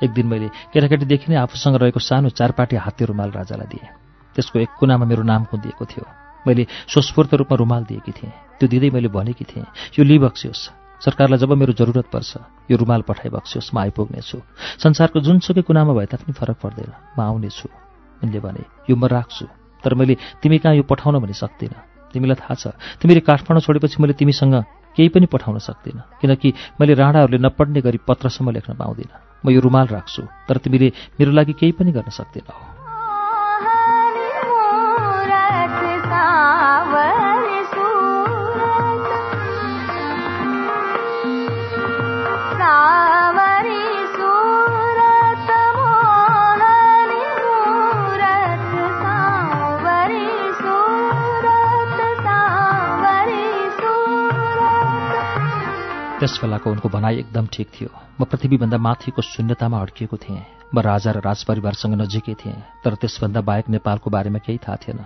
एक 0.00 0.10
दिन 0.16 0.24
मैले 0.24 0.48
केटाकेटीदेखि 0.72 1.28
नै 1.28 1.36
आफूसँग 1.44 1.76
रहेको 1.76 2.00
सानो 2.00 2.32
चारपाटी 2.32 2.80
हात्ती 2.80 3.04
रुमाल 3.04 3.30
राजालाई 3.36 3.68
दिएँ। 3.68 4.08
त्यसको 4.40 4.56
एक 4.64 4.72
कुनामा 4.80 5.04
मेरो 5.04 5.22
नाम 5.22 5.52
कुदिएको 5.52 5.84
थियो। 5.84 6.04
मैले 6.48 6.64
स्वस्फूर्त 6.88 7.34
रूपमा 7.44 7.56
रुमाल 7.60 7.84
दिएकी 7.84 8.12
थिएँ। 8.16 8.32
त्यो 8.56 8.68
दिँदै 8.72 8.88
मैले 8.96 9.08
भनेकी 9.12 9.44
थिएँ 9.44 9.68
यो 10.00 10.02
लिइबक्सियोस् 10.08 10.80
सरकारलाई 11.04 11.38
जब 11.40 11.52
मेरो 11.52 11.72
जरुरत 11.76 12.08
पर्छ 12.08 12.30
यो 12.72 12.76
रुमाल 12.76 13.04
पठाइबक्सियोस् 13.04 13.72
म 13.72 13.78
आइपुग्नेछु। 13.84 14.38
संसारको 14.80 15.20
जुनसुकै 15.20 15.62
कुनामा 15.68 15.92
भए 15.92 16.06
तापनि 16.12 16.32
फरक 16.32 16.56
पर्दैन। 16.60 16.92
म 17.16 17.20
आउनेछु। 17.20 17.68
उनले 18.20 18.40
भने 18.40 18.64
यो 18.88 18.96
म 18.96 19.04
राख्छु। 19.04 19.44
तर 19.84 19.92
मैले 19.96 20.16
तिमी 20.40 20.58
कहाँ 20.60 20.76
यो 20.76 20.84
पठाउन 20.88 21.20
भनी 21.20 21.36
सक्दिनँ। 21.36 22.12
तिमीलाई 22.12 22.36
थाहा 22.40 22.54
छ 22.56 22.64
तिमीले 23.00 23.20
काठमाडौँ 23.20 23.64
छोडेपछि 23.64 23.96
मैले 24.00 24.16
तिमीसँग 24.16 24.56
केही 24.96 25.08
पनि 25.08 25.26
पठाउन 25.28 25.56
सक्दिनँ। 25.60 26.20
किनकि 26.20 26.48
मैले 26.80 26.92
राणाहरूले 26.96 27.38
नपढ्ने 27.38 27.80
गरी 27.80 27.98
पत्रसम्म 28.04 28.56
लेख्न 28.56 28.76
पाउँदिनँ। 28.76 29.44
म 29.44 29.46
यो 29.52 29.60
रुमाल 29.60 29.86
राख्छु 29.88 30.22
तर 30.48 30.56
तिमीले 30.64 30.88
मेरो 31.16 31.32
लागि 31.32 31.52
केही 31.56 31.72
पनि 31.76 31.92
गर्न 31.92 32.12
सक्दैनौ। 32.12 32.79
बेलाको 56.38 56.70
उनको 56.70 56.88
भनाइ 56.88 57.16
एकदम 57.18 57.46
ठिक 57.46 57.68
थियो। 57.74 57.90
म 58.20 58.24
पृथ्वीभन्दा 58.24 58.78
माथिको 58.78 59.22
शून्यतामा 59.22 59.80
अड्किएको 59.80 60.16
थिएँ। 60.16 60.42
म 60.74 60.78
राजा 60.78 61.10
र 61.10 61.18
राजपरिवारसँग 61.20 61.94
नजिकै 61.94 62.34
थिएँ 62.34 62.62
तर 62.84 62.94
त्यसभन्दा 62.94 63.40
बाहेक 63.40 63.68
नेपालको 63.68 64.10
बारेमा 64.10 64.38
केही 64.38 64.58
थाहा 64.58 64.76
थिएन। 64.76 65.00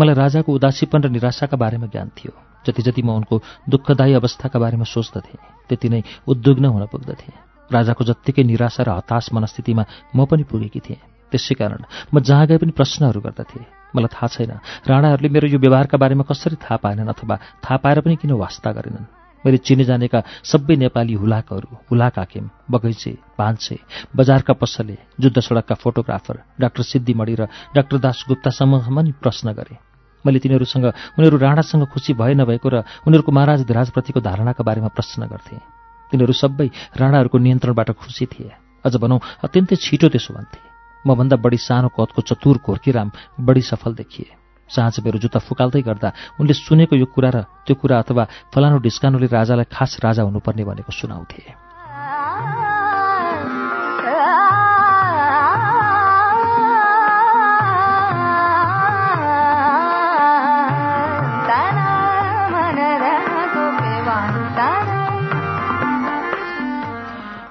मलाई 0.00 0.14
राजाको 0.14 0.52
उदासीपन 0.52 1.02
र 1.02 1.08
निराशाका 1.10 1.56
बारेमा 1.56 1.86
ज्ञान 1.86 2.08
थियो। 2.16 2.32
जति 2.66 2.82
जति 2.82 3.02
म 3.02 3.10
उनको 3.20 3.42
दुःखदायी 3.68 4.14
अवस्थाका 4.14 4.58
बारेमा 4.58 4.84
सोच्दथेँ 4.84 5.68
त्यति 5.68 5.88
नै 5.88 6.02
उद्विग्न 6.28 6.64
हुन 6.64 6.86
पुग्दथेँ। 6.86 7.34
राजाको 7.70 8.04
जत्तिकै 8.04 8.42
निराशा 8.42 8.82
र 8.82 8.90
हताश 9.02 9.32
मनस्थितिमा 9.34 9.84
म 10.16 10.24
पनि 10.24 10.44
पुगेकी 10.46 10.80
थिएँ। 10.80 11.02
त्यसै 11.32 11.54
कारण 11.58 11.82
म 12.14 12.20
जहाँ 12.22 12.46
गए 12.46 12.58
पनि 12.58 12.70
प्रश्नहरू 12.70 13.20
गर्दथे। 13.20 13.60
मलाई 13.90 14.10
थाहा 14.14 14.26
छैन 14.28 14.52
राणाहरूले 14.86 15.28
मेरो 15.28 15.46
यो 15.48 15.58
व्यवहारका 15.58 15.98
बारेमा 15.98 16.24
कसरी 16.30 16.56
थाहा 16.56 16.76
पाएनन् 16.78 17.08
अथवा 17.08 17.36
थाहा 17.64 17.76
पाएर 17.82 18.00
पनि 18.00 18.16
किन 18.16 18.32
वास्ता 18.38 18.72
गरेनन्। 18.72 19.15
मैले 19.46 19.58
चिने 19.58 19.84
जानेका 19.84 20.20
सबै 20.42 20.76
नेपाली 20.76 21.14
हुलाकहरू 21.14 21.68
हुलाक 21.90 22.18
हाकिम 22.18 22.50
बगैँचे 22.70 23.10
भान्से 23.38 23.76
बजारका 24.16 24.52
पसले 24.52 24.96
जुद्ध 25.20 25.38
सडकका 25.38 25.74
फोटोग्राफर 25.78 26.36
डाक्टर 26.60 26.82
सिद्धिमणी 26.82 27.34
र 27.38 27.46
डाक्टर 27.74 27.98
दास 28.02 28.24
गुप्तासम्म 28.28 28.98
नि 29.00 29.12
प्रश्न 29.22 29.54
गरे। 29.54 29.78
मैले 30.24 30.38
तिनीहरूसँग 30.42 30.86
उनीहरू 31.14 31.36
राणासँग 31.38 31.86
खुसी 31.86 32.12
भए 32.18 32.34
नभएको 32.34 32.68
र 32.68 32.82
उनीहरूको 33.06 33.32
महाराज 33.32 33.60
धिराजप्रतिको 33.70 34.20
धारणाका 34.20 34.62
बारेमा 34.66 34.90
प्रश्न 34.90 35.30
गर्थेँ। 35.30 35.62
तिनीहरू 36.10 36.32
सबै 36.34 36.66
राणाहरूको 36.98 37.38
नियन्त्रणबाट 37.38 37.90
खुसी 37.94 38.26
थिए। 38.26 38.50
अझ 38.82 38.94
भनौँ 38.98 39.20
अत्यन्तै 39.46 39.76
छिटो 39.78 40.08
त्यसो 40.10 40.34
भन्थे। 40.34 40.58
मभन्दा 41.06 41.36
बढी 41.38 41.58
सानो 41.62 41.88
कदको 41.94 42.20
चतुर 42.26 42.58
घोर्कीराम 42.66 43.08
बढी 43.38 43.62
सफल 43.62 43.94
देखिए। 43.94 44.45
साँझ 44.68 45.00
मेरो 45.00 45.18
जुत्ता 45.18 45.38
फुकाल्दै 45.38 45.82
गर्दा 45.82 46.12
उनले 46.40 46.54
सुनेको 46.54 46.96
यो 46.96 47.06
कुरा 47.06 47.30
र 47.30 47.42
त्यो 47.66 47.74
कुरा 47.76 47.98
अथवा 47.98 48.24
फलानु 48.54 48.78
ढिस्कानुले 48.82 49.26
राजालाई 49.26 49.70
खास 49.70 49.96
राजा 50.02 50.22
हुनुपर्ने 50.22 50.64
भनेको 50.64 50.92
सुनाउँथे। 50.92 51.66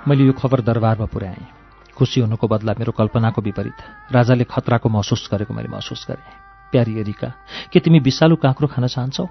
मैले 0.07 0.23
यो 0.23 0.33
खबर 0.37 0.61
दरबारमा 0.61 1.05
पुर्याएँ। 1.05 1.45
खुसी 1.97 2.21
हुनुको 2.21 2.47
बदला 2.47 2.73
मेरो 2.77 2.91
कल्पनाको 2.91 3.41
विपरीत। 3.41 3.79
राजाले 4.11 4.43
खतराको 4.43 4.89
महसुस 4.89 5.29
गरेको 5.31 5.53
मैले 5.53 5.69
महसुस 5.69 6.05
गरेँ। 6.05 6.44
प्यारी 6.71 6.99
एरिका 6.99 7.29
के 7.71 7.79
तिमी 7.79 7.99
विषालु 7.99 8.35
काँक्रो 8.35 8.67
खान 8.67 8.87
चाहन्छौ? 8.87 9.25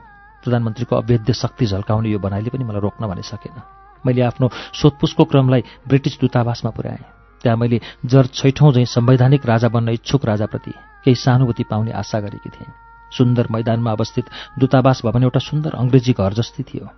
प्रधानमन्त्रीको 0.45 0.97
अभेद्य 0.97 1.33
शक्ति 1.33 1.67
झल्काउने 1.67 2.09
यो 2.11 2.19
बनाइले 2.19 2.51
पनि 2.51 2.65
मलाई 2.65 2.81
रोक्न 2.81 3.07
भने 3.07 3.23
सकेन। 3.23 3.57
मैले 4.05 4.23
आफ्नो 4.23 4.49
सोधपुछको 4.75 5.25
क्रमलाई 5.25 5.63
ब्रिटिस 5.89 6.21
दूतावासमा 6.21 6.71
पुर्याएँ। 6.71 7.05
त्यहाँ 7.43 7.57
मैले 7.59 7.81
जर 8.05 8.27
छैठौँ 8.27 8.73
झैँ 8.73 8.85
संवैधानिक 8.85 9.47
राजा 9.47 9.69
बन्न 9.69 9.89
इच्छुक 9.97 10.25
राजाप्रति 10.25 10.73
केही 11.05 11.15
सहानुभूति 11.15 11.65
पाउने 11.65 11.93
आशा 11.93 12.21
गरेकी 12.21 12.51
थिएँ। 12.51 12.73
सुन्दर 13.13 13.47
मैदानमा 13.51 13.91
अवस्थित 13.93 14.25
दूतावास 14.59 15.01
भवन 15.05 15.23
एउटा 15.23 15.41
सुन्दर 15.41 15.75
अङ्ग्रेजी 15.77 16.13
घर 16.13 16.33
जस्तै 16.35 16.63
थियो। 16.63 16.89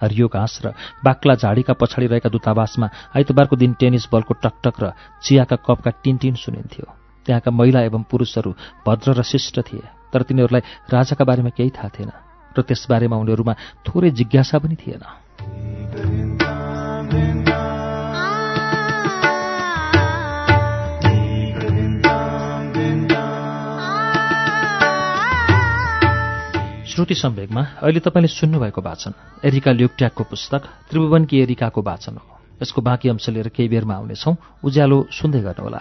हरियो 0.00 0.28
घाँस 0.28 0.60
र 0.64 0.72
बाक्ला 1.04 1.34
झाडीका 1.34 1.72
पछाडि 1.72 2.06
रहेका 2.06 2.28
दूतावासमा 2.28 2.88
आइतबारको 3.16 3.56
दिन 3.56 3.72
टेनिस 3.80 4.08
बलको 4.12 4.34
टकटक 4.34 4.76
र 4.80 4.92
चियाका 5.22 5.56
कपका 5.56 5.90
टिनटिन 6.02 6.34
सुनिन्थ्यो। 6.34 7.03
त्यहाँका 7.26 7.50
महिला 7.50 7.80
एवं 7.80 8.02
पुरुषहरू 8.10 8.50
भद्र 8.86 9.12
र 9.12 9.22
शिष्ट 9.22 9.60
थिए 9.60 9.86
तर 10.12 10.22
तिनीहरूलाई 10.22 10.62
राजाका 10.92 11.24
बारेमा 11.24 11.50
केही 11.56 11.70
थाहा 11.70 11.88
थिएन 11.88 12.10
र 12.58 12.62
त्यसबारेमा 12.62 13.16
उनीहरूमा 13.16 13.54
थोरै 13.86 14.10
जिज्ञासा 14.10 14.58
पनि 14.58 14.76
थिएन। 14.76 15.02
श्रुति 26.86 27.14
सम्वेकमा 27.14 27.62
अहिले 27.82 28.00
तपाईँले 28.00 28.28
सुन्नुभएको 28.28 28.80
वाचन 28.80 29.12
एरिका 29.44 29.70
ल्युक्ट्याकको 29.72 30.22
पुस्तक 30.24 30.62
त्रिभुवनकी 30.90 31.36
एरिकाको 31.42 31.82
वाचन 31.82 32.14
हो। 32.22 32.30
यसको 32.62 32.80
बाँकी 32.82 33.08
अंश 33.08 33.28
लिएर 33.34 33.48
केही 33.50 33.68
बेरमा 33.68 33.94
आउनेछौँ। 33.94 34.62
उज्यालो 34.62 34.98
सुन्दै 35.10 35.40
गर्नुहोला। 35.42 35.80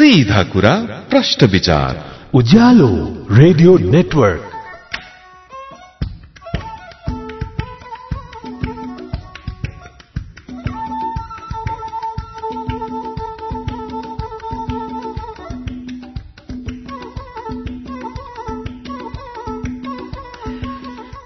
सीधा 0.00 0.42
कुरा 0.42 0.74
प्रश्न 1.10 1.46
विचार। 1.46 2.04
Ujyaalo 2.34 3.26
radio 3.30 3.78
network. 3.78 4.49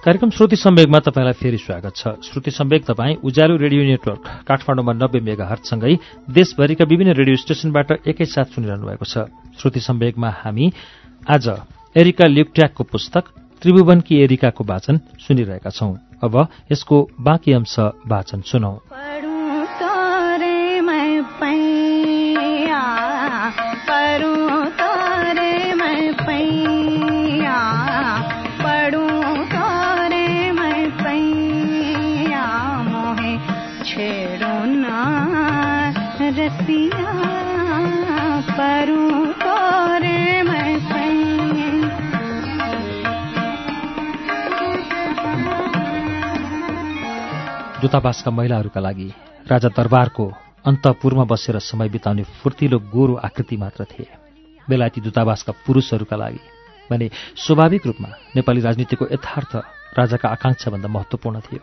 कार्यक्रम 0.04 0.30
श्रुति 0.30 0.56
सम्वेकमा 0.56 0.98
तपाईँलाई 1.00 1.32
फेरि 1.32 1.58
स्वागत 1.58 1.96
छ। 1.96 2.08
श्रुति 2.24 2.50
सम्वेक 2.50 2.84
तपाईँ 2.84 3.14
उज्यालो 3.24 3.56
रेडियो 3.56 3.82
नेटवर्क 3.82 4.44
काठमाडौँमा 4.44 4.92
नब्बे 4.92 5.20
मेगा 5.24 5.46
हर्टसँगै 5.48 5.94
देशभरिका 6.28 6.84
विभिन्न 6.84 7.12
रेडियो 7.16 7.36
स्टेशनबाट 7.40 7.92
एकैसाथ 8.04 8.52
सुनिरहनु 8.52 8.84
भएको 8.84 9.04
छ। 9.08 9.24
श्रुति 9.56 9.80
सम्वेकमा 9.80 10.30
हामी 10.44 10.66
आज 11.24 11.48
एरिका 11.96 12.28
ल्युक्ट्याकको 12.28 12.84
पुस्तक 12.84 13.32
त्रिभुवनकी 13.62 14.20
एरिकाको 14.20 14.64
वाचन 14.64 15.00
सुनिरहेका 15.24 15.70
छौं। 15.72 15.96
अब 16.20 16.36
यसको 16.72 16.96
बाँकी 17.20 17.52
अंश 17.54 17.78
वाचन 18.04 18.40
सुनौ। 18.44 18.76
दूतावासका 47.94 48.30
महिलाहरूका 48.30 48.80
लागि 48.80 49.06
राजा 49.46 49.68
दरबारको 49.70 50.24
अन्तपुरमा 50.66 51.24
बसेर 51.30 51.58
समय 51.62 51.88
बिताउने 51.94 52.22
फुर्तिलो 52.42 52.78
गोरो 52.90 53.14
आकृति 53.22 53.56
मात्र 53.56 53.84
थिए। 53.86 54.06
बेलायती 54.66 55.00
दूतावासका 55.00 55.52
पुरुषहरूका 55.62 56.16
लागि 56.16 56.40
भने 56.90 57.06
स्वाभाविक 57.38 57.86
रूपमा 57.86 58.08
नेपाली 58.34 58.60
राजनीतिको 58.66 59.04
यथार्थ 59.14 59.52
राजाका 59.94 60.28
आकाङ्क्षाभन्दा 60.28 60.88
महत्त्वपूर्ण 60.90 61.38
थियो। 61.38 61.62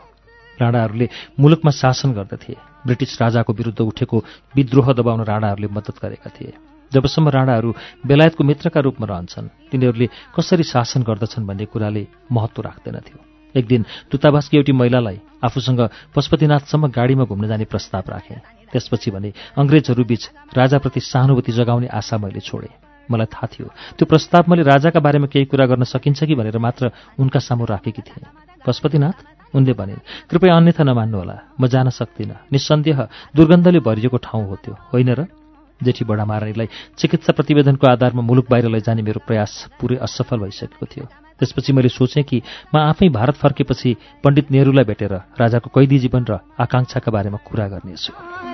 राणाहरूले 0.55 1.07
मुलुकमा 1.35 1.71
शासन 1.75 2.15
गर्दथे। 2.15 2.55
ब्रिटिस 2.87 3.11
राजाको 3.21 3.51
विरुद्ध 3.51 3.81
उठेको 3.81 4.17
विद्रोह 4.55 4.87
दबाउन 4.93 5.21
राणाहरूले 5.27 5.67
मद्दत 5.67 5.99
गरेका 5.99 6.29
थिए। 6.31 6.53
जबसम्म 6.91 7.27
राणाहरू 7.27 7.69
बेलायतको 8.07 8.43
मित्रका 8.43 8.79
रूपमा 8.79 9.05
रहन्छन् 9.11 9.51
तिनीहरूले 9.67 10.07
कसरी 10.35 10.63
शासन 10.63 11.03
गर्दछन् 11.03 11.47
भन्ने 11.47 11.65
कुराले 11.67 12.07
महत्त्व 12.31 12.61
राख्दैनथ्यो। 12.61 13.30
एक 13.55 13.65
दिन 13.67 13.81
दूतावासकी 14.11 14.57
एउटी 14.57 14.71
महिलालाई 14.71 15.17
आफूसँग 15.43 15.81
पशुपतिनाथसम्म 16.15 16.87
गाडीमा 16.87 17.25
घुम्न 17.25 17.47
जाने 17.47 17.65
प्रस्ताव 17.65 18.03
राखे। 18.07 18.35
त्यसपछि 18.71 19.11
भने 19.11 19.33
अङ्ग्रेजहरूबीच 19.57 20.23
राजाप्रति 20.55 20.99
सहानुभूति 21.01 21.51
जगाउने 21.51 21.87
आशा 21.89 22.17
मैले 22.17 22.39
छोडेँ। 22.39 22.73
मलाई 23.11 23.27
थाहा 23.27 23.47
थियो 23.51 23.67
त्यो 23.97 24.05
प्रस्ताव 24.05 24.43
मैले 24.47 24.63
राजाका 24.63 24.99
बारेमा 24.99 25.27
केही 25.27 25.45
कुरा 25.51 25.65
गर्न 25.67 25.83
सकिन्छ 25.83 26.23
कि 26.23 26.35
भनेर 26.35 26.57
मात्र 26.57 26.91
उनका 27.19 27.39
सामु 27.39 27.65
राखेकी 27.65 28.01
थिएँ। 28.01 28.27
पशुपतिनाथ 28.63 29.17
उनले 29.53 29.73
भनिन् 29.73 30.05
कृपया 30.31 30.55
अन्यथा 30.55 30.83
नमान्नुहोला 30.87 31.35
म 31.59 31.67
जान 31.67 31.89
सक्दिनँ। 31.91 32.47
निस्सन्देह 32.47 32.97
दुर्गन्धले 33.35 33.79
भरिएको 33.83 34.17
ठाउँ 34.17 34.47
हो 34.47 34.55
त्यो 34.63 34.73
होइन 34.93 35.09
र? 35.11 35.27
जेठी 35.81 36.05
बडा 36.05 36.23
महारानीलाई 36.23 36.67
चिकित्सा 36.95 37.33
प्रतिवेदनको 37.33 37.87
आधारमा 37.87 38.21
मुलुक 38.21 38.47
बाहिर 38.47 38.69
लैजाने 38.69 39.01
मेरो 39.01 39.19
प्रयास 39.27 39.75
पुरै 39.81 39.97
असफल 39.97 40.39
भइसकेको 40.45 40.85
थियो। 40.85 41.05
त्यसपछि 41.41 41.73
मैले 41.73 41.89
सोचेँ 41.89 42.23
कि 42.23 42.41
म 42.69 42.77
आफै 42.77 43.09
भारत 43.09 43.35
फर्केपछि 43.41 43.97
पण्डित 44.23 44.51
नेहरूलाई 44.53 44.85
भेटेर 44.85 45.13
राजाको 45.41 45.73
कैदी 45.73 45.97
जीवन 46.05 46.23
र 46.29 46.39
आकाङ्क्षाका 46.61 47.09
बारेमा 47.11 47.37
कुरा 47.41 47.67
गर्नेछु। 47.67 48.50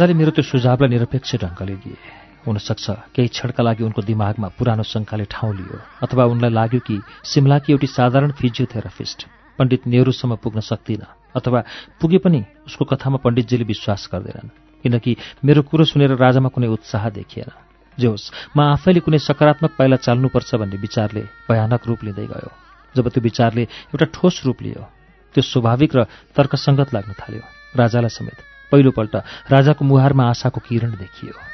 राजाले 0.00 0.16
मेरो 0.16 0.32
त्यो 0.32 0.44
सुझावलाई 0.48 0.88
निरपेक्ष 0.88 1.30
ढङ्गले 1.44 1.76
लिए 1.76 1.96
हुनसक्छ 2.48 3.12
केही 3.12 3.28
क्षणका 3.36 3.60
लागि 3.60 3.84
उनको 3.84 4.00
दिमागमा 4.00 4.48
पुरानो 4.56 4.84
शङ्काले 4.88 5.28
ठाउँ 5.28 5.52
लियो 5.52 5.76
अथवा 6.00 6.24
उनलाई 6.24 6.52
लाग्यो 6.56 6.80
कि 6.80 6.96
सिमलाकी 7.22 7.68
एउटी 7.72 7.88
साधारण 7.92 8.30
फिजियोथेरापिस्ट 8.32 9.18
पण्डित 9.58 9.82
नेहरूसम्म 9.92 10.40
पुग्न 10.40 10.60
सक्दिनँ 10.64 11.36
अथवा 11.36 11.60
पुगे 12.00 12.18
पनि 12.24 12.40
उसको 12.64 12.84
कथामा 12.88 13.20
पण्डितजीले 13.20 13.64
विश्वास 13.68 14.08
गर्दैनन् 14.08 14.56
किनकि 14.84 15.12
मेरो 15.44 15.68
कुरो 15.68 15.84
सुनेर 15.84 16.16
राजामा 16.16 16.48
कुनै 16.48 16.72
उत्साह 16.72 17.04
देखिएन। 17.20 17.52
जे 17.98 18.08
होस् 18.08 18.56
म 18.56 18.58
आफैले 18.72 19.04
कुनै 19.04 19.20
सकारात्मक 19.20 19.76
पाइला 19.76 19.96
चाल्नुपर्छ 20.00 20.50
भन्ने 20.56 20.80
विचारले 20.80 21.22
भयानक 21.44 21.82
रूप 21.84 22.00
लिँदै 22.08 22.26
गयो 22.32 22.50
जब 22.94 23.04
त्यो 23.12 23.20
विचारले 23.20 23.62
एउटा 23.92 24.06
ठोस 24.16 24.48
रूप 24.48 24.58
लियो 24.64 24.82
त्यो 25.34 25.42
स्वाभाविक 25.44 25.90
र 25.92 26.00
तर्कसङ्गत 26.32 26.88
लाग्न 26.96 27.12
थाल्यो 27.20 27.44
राजालाई 27.76 28.16
समेत। 28.16 28.49
पहिलोपल्ट 28.72 29.16
राजाको 29.50 29.84
मुहारमा 29.84 30.24
आशाको 30.30 30.60
किरण 30.60 30.90
देखियो। 30.96 31.49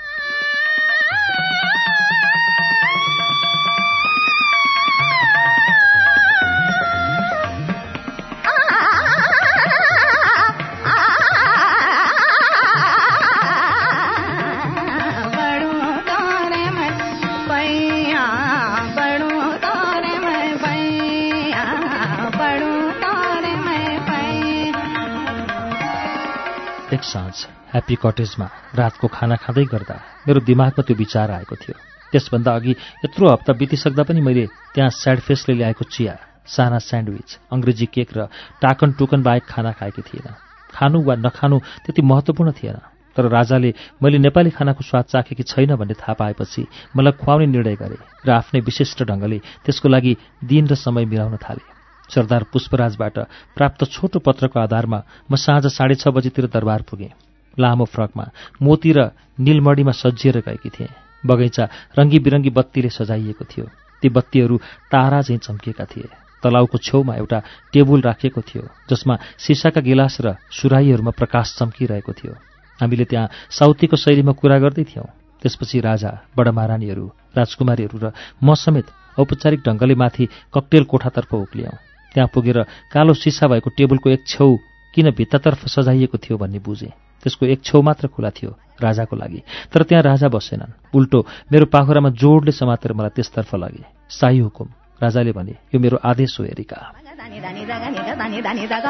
एक 26.97 27.03
साँझ 27.05 27.35
ह्याप्पी 27.73 27.97
कटेजमा 28.03 28.47
रातको 28.75 29.07
खाना 29.13 29.37
खाँदै 29.45 29.65
गर्दा 29.69 29.97
मेरो 30.27 30.41
दिमागमा 30.49 30.83
त्यो 30.83 30.97
विचार 30.97 31.31
आएको 31.31 31.57
थियो। 31.63 31.77
त्यसभन्दा 32.13 32.51
अघि 32.57 32.73
यत्रो 33.05 33.29
हप्ता 33.29 33.53
बितिसक्दा 33.53 34.03
पनि 34.09 34.21
मैले 34.25 34.45
त्यहाँ 34.75 34.91
स्याड 34.97 35.19
फेसले 35.21 35.55
ल्याएको 35.55 35.85
चिया 35.85 36.15
साना 36.47 36.79
स्यान्डविच 36.81 37.29
अङ्ग्रेजी 37.53 37.87
केक 37.95 38.11
र 38.17 38.29
टाकन 38.63 38.93
टुकन 38.97 39.23
बाहेक 39.23 39.45
खाना 39.45 39.73
खाएकी 39.77 40.03
थिएन 40.09 40.27
खानु 40.73 41.03
वा 41.05 41.15
नखानु 41.21 41.59
त्यति 41.85 42.03
महत्त्वपूर्ण 42.03 42.53
थिएन 42.57 42.81
तर 43.17 43.29
राजाले 43.29 43.75
मैले 44.01 44.19
नेपाली 44.19 44.51
खानाको 44.57 44.89
स्वाद 44.89 45.05
चाखेकी 45.13 45.43
छैन 45.43 45.77
भन्ने 45.77 46.01
थाहा 46.01 46.15
पाएपछि 46.17 46.67
मलाई 46.97 47.19
खुवाउने 47.21 47.47
निर्णय 47.53 47.77
गरे 47.77 47.99
र 48.25 48.31
आफ्नै 48.41 48.61
विशिष्ट 48.63 49.03
ढङ्गले 49.05 49.39
त्यसको 49.65 49.89
लागि 49.89 50.17
दिन 50.45 50.65
र 50.67 50.75
समय 50.81 51.05
मिलाउन 51.05 51.37
थाले। 51.45 51.76
सरदार 52.09 52.43
पुष्पराजबाट 52.53 53.19
प्राप्त 53.57 53.85
छोटो 53.85 54.19
पत्रको 54.19 54.61
आधारमा 54.61 55.01
म 55.31 55.37
साँझ 55.37 55.67
साढे 55.69 55.95
छ 55.95 56.09
बजीतिर 56.09 56.47
दरबार 56.47 56.83
पुगेँ। 56.83 57.13
लामो 57.57 57.85
फ्रकमा 57.85 58.25
मोती 58.63 58.93
र 58.93 59.11
निलमणीमा 59.41 59.93
सजिएर 59.93 60.39
गएकी 60.47 60.71
थिएँ। 60.71 60.95
बगैँचा 61.27 61.65
रङ्गी 61.99 62.19
बिरङ्गी 62.19 62.51
बत्तीले 62.51 62.89
सजाइएको 62.89 63.45
थियो। 63.45 63.67
ती 64.03 64.09
बत्तीहरू 64.09 64.57
तारा 64.93 65.21
झैँ 65.23 65.39
चम्किएका 65.39 65.85
थिए। 65.85 66.09
तलाउको 66.43 66.79
छेउमा 66.79 67.15
एउटा 67.17 67.39
टेबुल 67.73 68.01
राखिएको 68.03 68.41
थियो 68.41 68.65
जसमा 68.91 69.15
सिसाका 69.41 69.81
गिलास 69.81 70.17
र 70.21 70.37
सुराहीहरूमा 70.53 71.11
प्रकाश 71.11 71.57
चम्किरहेको 71.59 72.13
थियो। 72.13 72.33
हामीले 72.81 73.05
त्यहाँ 73.05 73.33
साउथीको 73.51 73.97
शैलीमा 73.97 74.33
कुरा 74.33 74.59
गर्दै 74.59 74.85
थियौँ। 74.85 75.09
त्यसपछि 75.43 75.81
राजा 75.81 76.13
बडा 76.37 76.53
महारानीहरू 76.53 77.07
राजकुमारीहरू 77.37 77.99
र 77.99 78.13
म 78.45 78.55
समेत 78.55 78.87
औपचारिक 79.19 79.61
ढङ्गले 79.65 79.95
माथि 79.97 80.25
ककटेल 80.53 80.85
कोठातर्फ 80.85 81.35
उक्लियौँ। 81.35 81.77
त्यहाँ 82.17 82.31
पुगेर 82.33 82.59
कालो 82.93 83.13
सिसा 83.13 83.47
भएको 83.47 83.71
टेबुलको 83.77 84.09
एक 84.11 84.25
छेउ 84.27 84.57
किन 84.95 85.11
भित्तातर्फ 85.13 85.69
सजाइएको 85.69 86.19
थियो 86.19 86.37
भन्ने 86.41 86.59
बुझेँ। 86.59 86.89
त्यसको 87.23 87.47
एक 87.47 87.61
छेउ 87.61 87.83
मात्र 87.83 88.09
खुला 88.09 88.31
थियो 88.33 88.57
राजाको 88.81 89.17
लागि। 89.17 89.41
तर 89.73 89.83
त्यहाँ 89.83 90.03
राजा 90.03 90.29
बसेनन्। 90.33 90.97
उल्टो 90.97 91.19
मेरो 91.53 91.67
पाखुरामा 91.69 92.11
जोडले 92.17 92.53
समातेर 92.53 92.93
मलाई 92.93 93.13
त्यसतर्फ 93.17 93.55
लगे। 93.55 93.85
शाही 94.11 94.39
हुकुम 94.39 94.69
राजाले 95.03 95.33
भने 95.37 95.53
यो 95.53 95.77
मेरो 95.77 95.97
आदेश 96.05 96.41
हो 96.41 96.45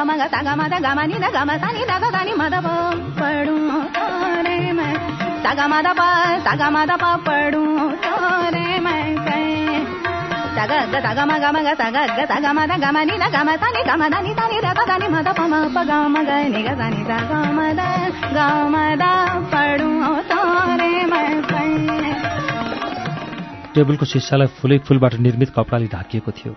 मगा 0.07 0.27
तागा 0.27 0.55
मदा 0.55 0.79
प 5.91 5.99
तागा 6.43 6.69
मदा 6.69 6.95
पा 6.95 7.15
तागा 7.17 8.76
ग 10.67 10.71
टेबलको 23.75 24.05
सिसालाई 24.05 24.47
फुलै 24.57 24.77
फुलबाट 24.77 25.13
निर्मित 25.15 25.49
कपडाले 25.55 25.87
ढाकिएको 25.87 26.31
थियो। 26.31 26.53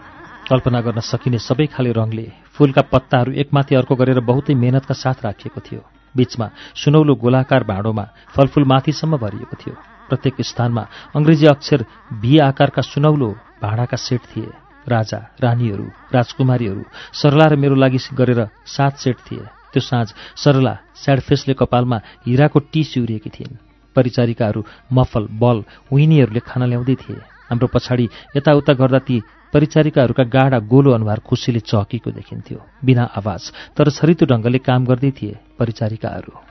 कल्पना 0.50 0.80
गर्न 0.80 1.00
सकिने 1.00 1.38
सबै 1.38 1.66
खाले 1.66 1.92
रङले 1.92 2.26
फूलका 2.54 2.82
पत्ताहरू 2.92 3.32
एकमाथि 3.32 3.74
अर्को 3.74 3.94
गरेर 3.94 4.20
बहुतै 4.20 4.54
मेहनतका 4.54 4.94
साथ 4.94 5.18
राखिएको 5.24 5.60
थियो। 5.60 5.80
बीचमा 6.16 6.46
सुनौलो 6.74 7.14
गोलाकार 7.14 7.62
भाँडोमा 7.64 8.04
फलफुल 8.34 8.64
माथिसम्म 8.64 9.16
भरिएको 9.16 9.56
थियो। 9.60 9.74
प्रत्येक 10.08 10.34
स्थानमा 10.40 10.84
अङ्ग्रेजी 11.16 11.46
अक्षर 11.46 11.84
भी 12.12 12.38
आकारका 12.38 12.82
सुनौलो 12.82 13.30
भाँडाका 13.62 13.96
सेट 13.98 14.20
थिए 14.32 14.50
राजा 14.88 15.18
रानीहरू 15.40 15.86
राजकुमारीहरू 16.12 16.82
सरला 17.12 17.46
र 17.46 17.56
मेरो 17.56 17.74
लागि 17.74 17.98
गरेर 18.12 18.40
सात 18.66 18.96
सेट 18.98 19.16
थिए। 19.26 19.44
त्यो 19.72 19.80
साँझ 19.80 20.08
सरला 20.36 20.74
स्याडफेसले 20.96 21.54
कपालमा 21.54 21.98
हिराको 22.26 22.58
टी 22.72 22.82
सिउरिएकी 22.84 23.30
थिइन्। 23.30 23.58
परिचारिकाहरू 23.96 24.64
मफल 24.92 25.26
बल 25.42 25.58
विनीहरूले 25.92 26.40
खाना 26.40 26.66
ल्याउँदै 26.66 26.94
थिए। 26.94 27.20
हाम्रो 27.50 27.66
पछाडि 27.74 28.06
यताउता 28.36 28.72
गर्दा 28.72 28.98
ती 28.98 29.16
परिचारिकाहरूका 29.52 30.24
गाढा 30.24 30.58
गोलो 30.72 30.90
अनुहार 30.90 31.18
खुसीले 31.20 31.60
चहकेको 31.60 32.10
देखिन्थ्यो। 32.10 32.58
बिना 32.84 33.04
आवाज 33.18 33.42
तर 33.76 33.90
छरितो 33.90 34.26
ढङ्गले 34.26 34.58
काम 34.58 34.86
गर्दै 34.86 35.10
थिए 35.10 35.38
परिचारिकाहरू। 35.58 36.49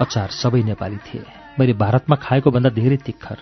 अचार 0.00 0.28
सबै 0.32 0.62
नेपाली 0.62 0.96
थिए। 1.06 1.24
मैले 1.58 1.72
भारतमा 1.76 2.16
खाएको 2.16 2.50
भन्दा 2.50 2.70
धेरै 2.70 2.96
तिखर। 2.96 3.38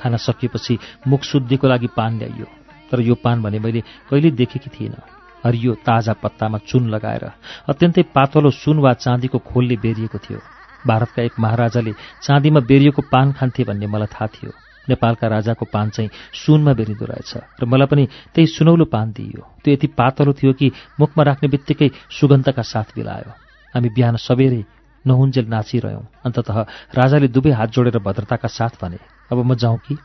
खाना 0.00 0.16
सकिएपछि 0.16 0.78
मुख 1.08 1.22
शुद्धिको 1.22 1.68
लागि 1.68 1.88
पान 1.96 2.18
ल्याइयो। 2.18 2.46
तर 2.90 3.00
यो 3.00 3.14
पान 3.14 3.42
भने 3.42 3.58
मैले 3.58 3.80
कहिल्यै 4.10 4.30
देखेकी 4.30 4.70
थिइनँ। 4.70 5.02
हरियो 5.44 5.72
ताजा 5.86 6.12
पत्तामा 6.22 6.58
चुन 6.68 6.88
लगाएर 6.88 7.24
अत्यन्तै 7.68 8.02
पातलो 8.16 8.50
सुन 8.52 8.78
वा 8.78 8.92
चाँदीको 8.94 9.38
खोलले 9.38 9.76
बेरिएको 9.76 10.18
थियो। 10.18 10.40
भारतका 10.86 11.22
एक 11.22 11.34
महाराजाले 11.40 11.92
चाँदीमा 12.22 12.60
बेरिएको 12.60 13.02
पान 13.12 13.32
खान्थे 13.32 13.64
भन्ने 13.64 13.86
मलाई 13.86 14.12
थाहा 14.12 14.26
थियो। 14.26 14.52
नेपालका 14.88 15.26
राजाको 15.26 15.64
पान 15.72 15.90
चाहिँ 15.90 16.10
सुनमा 16.36 16.72
बेरिँदो 16.72 17.04
रहेछ 17.04 17.32
र 17.60 17.64
मलाई 17.64 17.88
पनि 17.88 18.04
त्यही 18.34 18.46
सुनौलो 18.46 18.84
पान 18.84 19.12
दिइयो। 19.12 19.42
त्यो 19.64 19.72
यति 19.74 19.86
पातलो 19.96 20.32
थियो 20.32 20.52
कि 20.52 20.72
मुखमा 21.00 21.22
राख्ने 21.24 21.48
बित्तिकै 21.48 21.88
सुगन्धका 22.10 22.62
साथ 22.62 22.92
बिलायो। 22.96 23.30
हामी 23.74 23.88
बिहान 23.88 24.16
सबेरै 24.16 24.62
नहुन्जेल 25.06 25.46
नाचिरह्यौँ 25.48 26.04
अन्ततः 26.24 26.56
राजाले 26.98 27.28
दुवै 27.28 27.52
हात 27.58 27.70
जोडेर 27.74 27.98
भद्रताका 28.06 28.48
साथ 28.48 28.80
भने 28.82 28.98
अब 29.30 29.38
म 29.44 29.54
जाउँ 29.54 29.78
कि? 29.78 29.98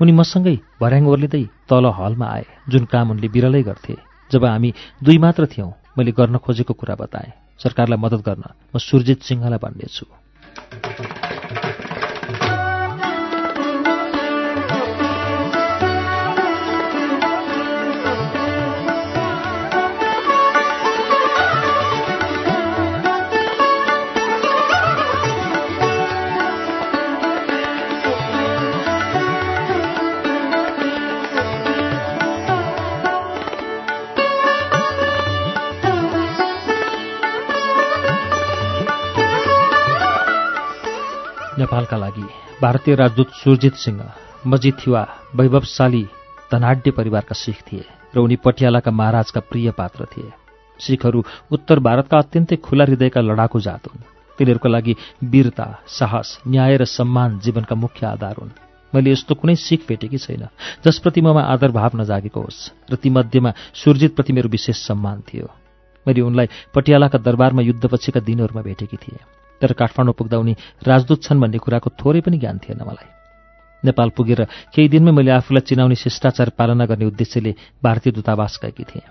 उनी 0.00 0.12
मसँगै 0.12 0.56
भर्याङ 0.80 1.04
ओर्लिँदै 1.08 1.44
तल 1.68 1.84
हलमा 1.98 2.26
आए 2.26 2.46
जुन 2.68 2.84
काम 2.92 3.10
उनले 3.10 3.28
बिरलै 3.34 3.62
गर्थे। 3.62 3.96
जब 4.30 4.44
हामी 4.44 4.70
दुई 5.04 5.18
मात्र 5.18 5.46
थियौँ 5.52 5.72
मैले 5.98 6.12
गर्न 6.12 6.36
खोजेको 6.44 6.74
कुरा 6.74 6.94
बताएँ। 6.94 7.32
सरकारलाई 7.62 7.98
मद्दत 8.04 8.22
गर्न 8.28 8.44
म 8.74 8.78
सुरजित 8.78 9.22
सिंहलाई 9.22 9.58
भन्नेछु। 9.64 10.04
नेपालका 41.62 41.96
लागि। 41.96 42.26
भारतीय 42.62 42.94
राजदूत 42.94 43.30
सुरजित 43.34 43.74
सिंह 43.74 44.02
मजिथिवा 44.46 45.02
वैभवशाली 45.36 46.04
धनाढ्य 46.52 46.90
परिवारका 46.90 47.34
सिख 47.34 47.58
थिए 47.62 47.84
र 48.14 48.18
उनी 48.18 48.36
पटियालाका 48.36 48.90
महाराजका 48.90 49.40
प्रिय 49.40 49.70
पात्र 49.70 50.04
थिए। 50.04 50.30
सिखहरू 50.80 51.24
उत्तर 51.52 51.78
भारतका 51.78 52.18
अत्यन्तै 52.18 52.56
खुला 52.56 52.84
हृदयका 52.84 53.20
लडाकु 53.20 53.60
जात 53.60 53.86
हुन्। 53.86 54.02
तिनीहरूका 54.38 54.68
लागि 54.68 54.94
वीरता 55.22 55.66
साहस 55.88 56.28
न्याय 56.48 56.76
र 56.76 56.84
सम्मान 56.84 57.38
जीवनका 57.38 57.74
मुख्य 57.74 58.06
आधार 58.06 58.34
हुन्। 58.38 58.50
मैले 58.92 59.10
यस्तो 59.12 59.34
कुनै 59.34 59.54
सिख 59.56 59.86
भेटेकी 59.88 60.18
छैन। 60.18 60.48
जसप्रति 60.84 61.20
ममा 61.20 61.42
आदर 61.46 61.70
भाव 61.70 61.90
नजागेको 61.94 62.40
होस् 62.40 62.90
र 62.90 62.96
तीमध्येमा 62.96 63.50
सुरजितप्रति 63.74 64.32
मेरो 64.32 64.48
विशेष 64.48 64.76
सम्मान 64.86 65.20
थियो। 65.22 65.46
मैले 66.06 66.20
उनलाई 66.20 66.48
पटियालाका 66.74 67.18
दरबारमा 67.18 67.62
युद्धपछिका 67.62 68.20
दिनहरूमा 68.20 68.62
भेटेकी 68.62 68.96
थिएँ। 68.96 69.22
तर 69.62 69.72
काठमाडौँ 69.78 70.14
पुग्दा 70.18 70.36
उनी 70.42 70.54
राजदूत 70.82 71.22
छन् 71.22 71.40
भन्ने 71.40 71.58
कुराको 71.62 71.94
थोरै 71.94 72.20
पनि 72.26 72.38
ज्ञान 72.42 72.58
थिएन 72.58 72.82
मलाई। 72.82 73.08
नेपाल 73.82 74.08
पुगेर 74.10 74.40
केही 74.74 74.88
दिनमै 74.90 75.12
मैले 75.14 75.30
आफूलाई 75.38 75.62
चिनाउने 75.62 75.94
शिष्टाचार 75.94 76.48
पालना 76.58 76.86
गर्ने 76.90 77.06
उद्देश्यले 77.06 77.54
भारतीय 77.82 78.12
दूतावास 78.12 78.58
गएकी 78.62 78.84
थिएँ। 78.84 79.06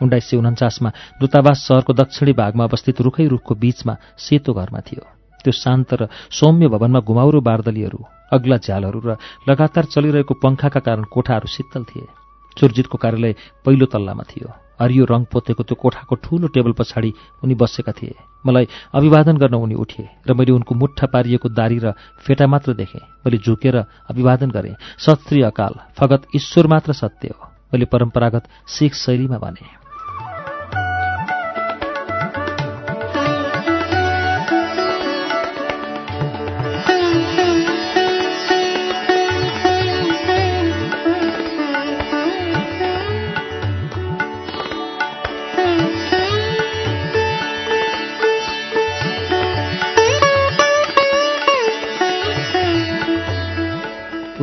उन्नाइस 0.00 0.24
सय 0.28 0.36
उन्चासमा 0.36 0.90
दूतावास 1.20 1.58
सहरको 1.68 1.92
दक्षिणी 1.92 2.32
भागमा 2.32 2.64
अवस्थित 2.64 3.00
रुखै 3.00 3.26
रुखको 3.28 3.54
बीचमा 3.54 3.94
सेतो 4.18 4.52
घरमा 4.52 4.80
थियो। 4.80 5.04
त्यो 5.40 5.52
शान्त 5.52 5.90
र 5.94 6.02
सौम्य 6.32 6.68
भवनमा 6.68 7.00
घुमाउरो 7.00 7.40
बारदलीहरू 7.40 8.00
अग्ला 8.32 8.56
झ्यालहरू 8.56 9.00
र 9.04 9.16
लगातार 9.48 9.84
चलिरहेको 9.92 10.34
पङ्खाका 10.40 10.80
कारण 10.80 11.04
कोठाहरू 11.04 11.46
शीतल 11.46 11.84
थिए। 11.84 12.23
सुरजितको 12.56 12.98
कार्यालय 12.98 13.34
पहिलो 13.64 13.86
तल्लामा 13.86 14.24
थियो। 14.30 14.48
हरियो 14.80 15.04
रङ 15.06 15.24
पोतेको 15.30 15.62
त्यो 15.62 15.76
कोठाको 15.78 16.14
ठूलो 16.18 16.46
टेबल 16.50 16.72
पछाडि 16.74 17.12
उनी 17.42 17.54
बसेका 17.54 17.92
थिए। 17.94 18.14
मलाई 18.46 18.66
अभिवादन 18.92 19.36
गर्न 19.38 19.54
उनी 19.54 19.74
उठे 19.74 20.04
र 20.26 20.34
मैले 20.34 20.52
उनको 20.52 20.74
मुठ्ठा 20.74 21.06
पारिएको 21.06 21.48
दारी 21.48 21.78
र 21.78 21.94
फेटा 22.26 22.46
मात्र 22.46 22.74
देखेँ। 22.74 23.00
मैले 23.22 23.38
झुकेर 23.38 23.76
अभिवादन 24.10 24.50
गरेँ। 24.50 24.74
सत 24.98 25.18
श्री 25.28 25.42
अकाल 25.42 25.74
फगत 25.94 26.26
ईश्वर 26.36 26.66
मात्र 26.66 26.92
सत्य 26.92 27.28
हो। 27.28 27.42
मैले 27.70 27.86
परम्परागत 27.86 28.44
सिख 28.66 28.94
शैलीमा 28.94 29.38
भने 29.38 29.83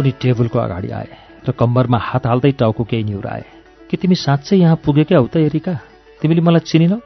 उनी 0.02 0.12
टेबलको 0.18 0.58
अगाडि 0.60 0.90
आए 0.90 1.10
र 1.46 1.50
कम्बरमा 1.54 1.98
हात 2.02 2.26
हाल्दै 2.26 2.52
टाउको 2.58 2.84
केही 2.90 3.04
निहुराए 3.06 3.44
कि 3.90 3.96
तिमी 3.98 4.16
साँच्चै 4.18 4.58
यहाँ 4.58 4.82
पुगेकै 4.82 5.16
हौ 5.16 5.28
त 5.30 5.38
एरिका? 5.46 5.74
तिमीले 6.22 6.42
मलाई 6.42 6.66
चिनिनौ? 6.66 6.98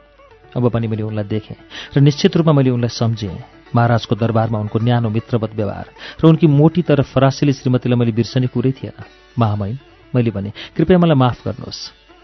अब 0.56 0.64
पनि 0.72 0.86
मैले 0.88 1.04
उनलाई 1.04 1.26
देखेँ 1.28 1.56
र 1.92 2.00
निश्चित 2.00 2.40
रूपमा 2.40 2.52
मैले 2.56 2.70
उनलाई 2.72 2.88
सम्झेँ। 2.88 3.36
महाराजको 3.74 4.14
दरबारमा 4.16 4.58
उनको 4.64 4.78
न्यानो 4.78 5.08
मित्रवत 5.12 5.52
व्यवहार 5.52 5.86
र 6.20 6.24
उनकी 6.24 6.46
मोटी 6.48 6.82
तर 6.88 7.02
फरासिली 7.04 7.52
श्रीमतीलाई 7.52 7.98
मैले 8.00 8.12
बिर्सने 8.16 8.48
कुरै 8.48 8.72
थिएन। 8.72 8.96
महामहिम 9.36 9.76
मैले 10.14 10.30
भने 10.30 10.50
कृपया 10.72 10.96
मलाई 10.96 11.18
माफ 11.20 11.38
गर्नुहोस्। 11.44 11.80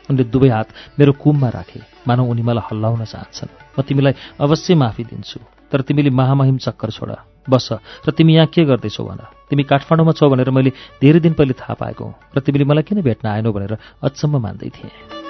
उनले 0.09 0.25
दुवै 0.33 0.49
हात 0.49 0.69
मेरो 0.99 1.13
कुममा 1.21 1.49
राखे। 1.53 1.81
मानौ 2.09 2.25
उनी 2.25 2.43
मलाई 2.49 2.65
हल्लाउन 2.71 3.05
चाहन्छन्। 3.05 3.53
म 3.77 3.79
तिमीलाई 3.83 4.15
अवश्य 4.41 4.75
माफी 4.75 5.05
दिन्छु। 5.05 5.39
तर 5.69 5.81
तिमीले 5.85 6.11
महामहिम 6.11 6.57
चक्कर 6.65 6.91
छोड। 6.97 7.32
बस 7.51 7.69
र 8.09 8.11
तिमी 8.11 8.35
यहाँ 8.35 8.47
के 8.47 8.65
गर्दैछौ 8.65 9.05
भन 9.05 9.21
तिमी 9.51 9.63
काठमाडौँमा 9.63 10.13
छौ 10.13 10.29
भनेर 10.31 10.51
मैले 10.51 10.71
धेरै 11.01 11.21
दिन 11.21 11.33
पहिले 11.33 11.55
थाहा 11.55 11.75
पाएको 11.75 12.05
हुँ। 12.05 12.15
र 12.37 12.41
तिमीले 12.41 12.65
मलाई 12.65 12.83
किन 12.83 13.03
भेट्न 13.03 13.29
आएनौ 13.29 13.53
भनेर 13.53 13.77
अचम्म 14.03 14.39
मान्दै 14.39 14.69
थिएँ। 14.69 15.22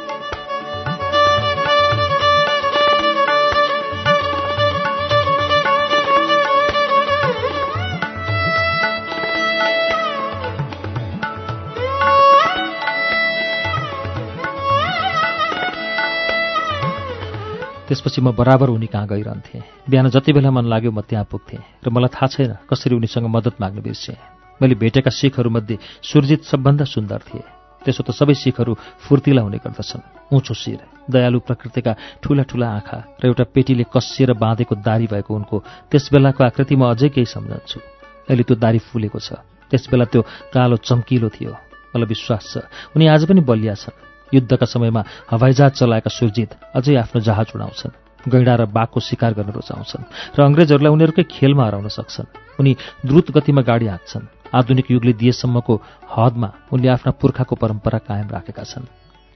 त्यसपछि 17.93 18.21
म 18.25 18.33
बराबर 18.33 18.73
उनी 18.73 18.89
कहाँ 18.89 19.07
गइरहन्थेँ। 19.07 19.61
बिहान 19.85 20.09
जति 20.09 20.33
बेला 20.33 20.49
मन 20.49 20.65
लाग्यो 20.65 20.97
म 20.97 21.05
त्यहाँ 21.05 21.29
पुग्थेँ 21.29 21.61
र 21.85 21.93
मलाई 21.93 22.09
थाहा 22.09 22.27
छैन 22.27 22.65
कसरी 22.65 22.97
उनीसँग 22.97 23.29
मद्दत 23.29 23.61
माग्न 23.61 23.85
बिर्सेँ। 23.85 24.17
मैले 24.57 24.81
भेटेका 24.81 25.13
सिखहरूमध्ये 25.13 25.77
सुरजित 26.01 26.41
सबभन्दा 26.49 26.85
सुन्दर 26.89 27.21
थिए। 27.21 27.45
त्यसो 27.85 28.01
त 28.01 28.17
सबै 28.17 28.33
सिखहरू 28.33 28.73
फुर्तिला 29.05 29.43
हुने 29.45 29.59
गर्दछन्। 29.61 30.33
उँचो 30.33 30.55
शिर 30.57 30.81
दयालु 31.05 31.39
प्रकृतिका 31.45 31.93
ठूला 32.25 32.43
ठूला 32.49 32.69
आँखा 32.81 32.99
र 33.21 33.23
एउटा 33.29 33.45
पेटीले 33.53 33.85
कसिएर 33.93 34.33
बाँधेको 34.41 34.75
दारी 34.81 35.07
भएको 35.13 35.29
उनको 35.29 35.57
त्यस 35.93 36.09
बेलाको 36.17 36.41
आकृति 36.49 36.75
म 36.81 36.89
अझै 36.97 37.13
केही 37.13 37.29
सम्झन्छु। 37.29 37.79
अहिले 38.25 38.43
त्यो 38.49 38.57
दारी 38.57 38.81
फुलेको 38.89 39.21
छ। 39.21 39.37
त्यस 39.69 39.85
बेला 39.93 40.09
त्यो 40.09 40.23
कालो 40.49 40.81
चम्किलो 40.81 41.29
थियो। 41.29 41.53
मलाई 41.93 42.09
विश्वास 42.09 42.45
छ 42.57 42.65
उनी 42.97 43.05
आज 43.13 43.29
पनि 43.29 43.45
बलिया 43.45 43.77
छन्। 43.77 44.12
युद्धका 44.35 44.67
समयमा 44.67 45.03
हवाईजहाज 45.31 45.73
चलाएका 45.73 46.11
सुरजित 46.11 46.51
अझै 46.75 46.95
आफ्नो 46.97 47.21
जहाज 47.21 47.53
उडाउँछन् 47.55 47.99
गैडा 48.23 48.55
र 48.55 48.65
बाघको 48.67 49.01
शिकार 49.01 49.33
गर्न 49.35 49.51
रुचाउँछन् 49.51 50.39
र 50.39 50.43
अङ्ग्रेजहरूलाई 50.43 50.93
उनीहरूकै 50.93 51.25
खेलमा 51.27 51.65
हराउन 51.67 51.89
सक्छन्। 51.89 52.61
उनी 52.61 52.73
द्रुत 53.07 53.31
गतिमा 53.31 53.63
गाडी 53.63 53.87
हाँक्छन् 53.87 54.31
आधुनिक 54.55 54.91
युगले 54.91 55.13
दिएसम्मको 55.13 55.75
हदमा 56.07 56.49
उनले 56.73 56.89
आफ्ना 56.89 57.13
पुर्खाको 57.19 57.55
परम्परा 57.57 57.99
कायम 57.99 58.29
राखेका 58.31 58.63
छन्। 58.63 58.87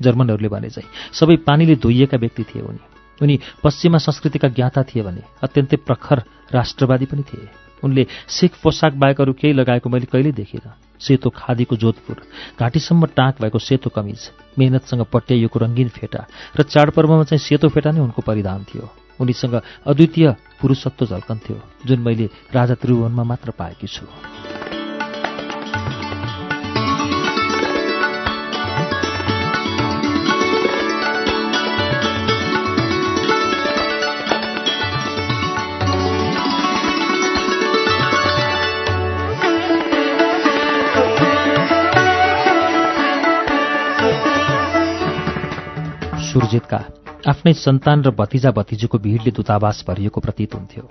जर्मनहरूले 0.00 0.48
भने 0.48 0.70
चाहिँ 0.70 0.88
सबै 1.12 1.36
पानीले 1.42 1.76
धोइएका 1.82 2.16
व्यक्ति 2.16 2.44
थिए 2.44 2.62
उनी। 2.62 2.80
उनी 3.20 3.34
पश्चिमा 3.64 3.98
संस्कृतिका 3.98 4.48
ज्ञाता 4.48 4.82
थिए 4.82 5.02
भने 5.02 5.22
अत्यन्तै 5.42 5.76
प्रखर 5.82 6.22
राष्ट्रवादी 6.52 7.06
पनि 7.10 7.22
थिए। 7.26 7.48
उनले 7.82 8.06
सिख 8.28 8.52
पोसाक 8.62 8.92
बाहेक 8.94 9.20
अरू 9.20 9.32
केही 9.32 9.52
लगाएको 9.52 9.88
मैले 9.90 10.06
कहिल्यै 10.06 10.32
देखिनँ। 10.32 10.85
सेतो 11.00 11.30
खादीको 11.30 11.76
जोधपुर। 11.76 12.16
घाँटीसम्म 12.60 13.06
टाँक 13.16 13.40
भएको 13.40 13.58
सेतो 13.58 13.90
कमिज 13.90 14.30
मेहनतसँग 14.58 15.02
पट्याइएको 15.12 15.58
रङ्गीन 15.58 15.88
फेटा 15.88 16.26
र 16.56 16.62
चाडपर्वमा 16.62 17.24
चाहिँ 17.24 17.40
सेतो 17.40 17.68
फेटा 17.68 17.90
नै 17.90 18.00
उनको 18.00 18.22
परिधान 18.22 18.64
थियो। 18.64 18.88
उनीसँग 19.20 19.54
अद्वितीय 19.86 20.26
पुरुषत्व 20.60 21.06
झल्कन्थ्यो 21.06 21.56
जुन 21.86 22.00
मैले 22.00 22.26
राजा 22.52 22.74
त्रिभुवनमा 22.74 23.24
मात्र 23.24 23.50
पाएकी 23.50 23.86
छु। 23.86 24.04
सुरजितका 46.46 46.78
आफ्नै 47.26 47.52
सन्तान 47.58 47.98
र 48.06 48.10
भतिजा 48.14 48.50
भतिजीको 48.54 48.96
भिडले 49.02 49.30
दूतावास 49.34 49.82
भरिएको 49.82 50.20
प्रतीत 50.22 50.54
हुन्थ्यो। 50.54 50.82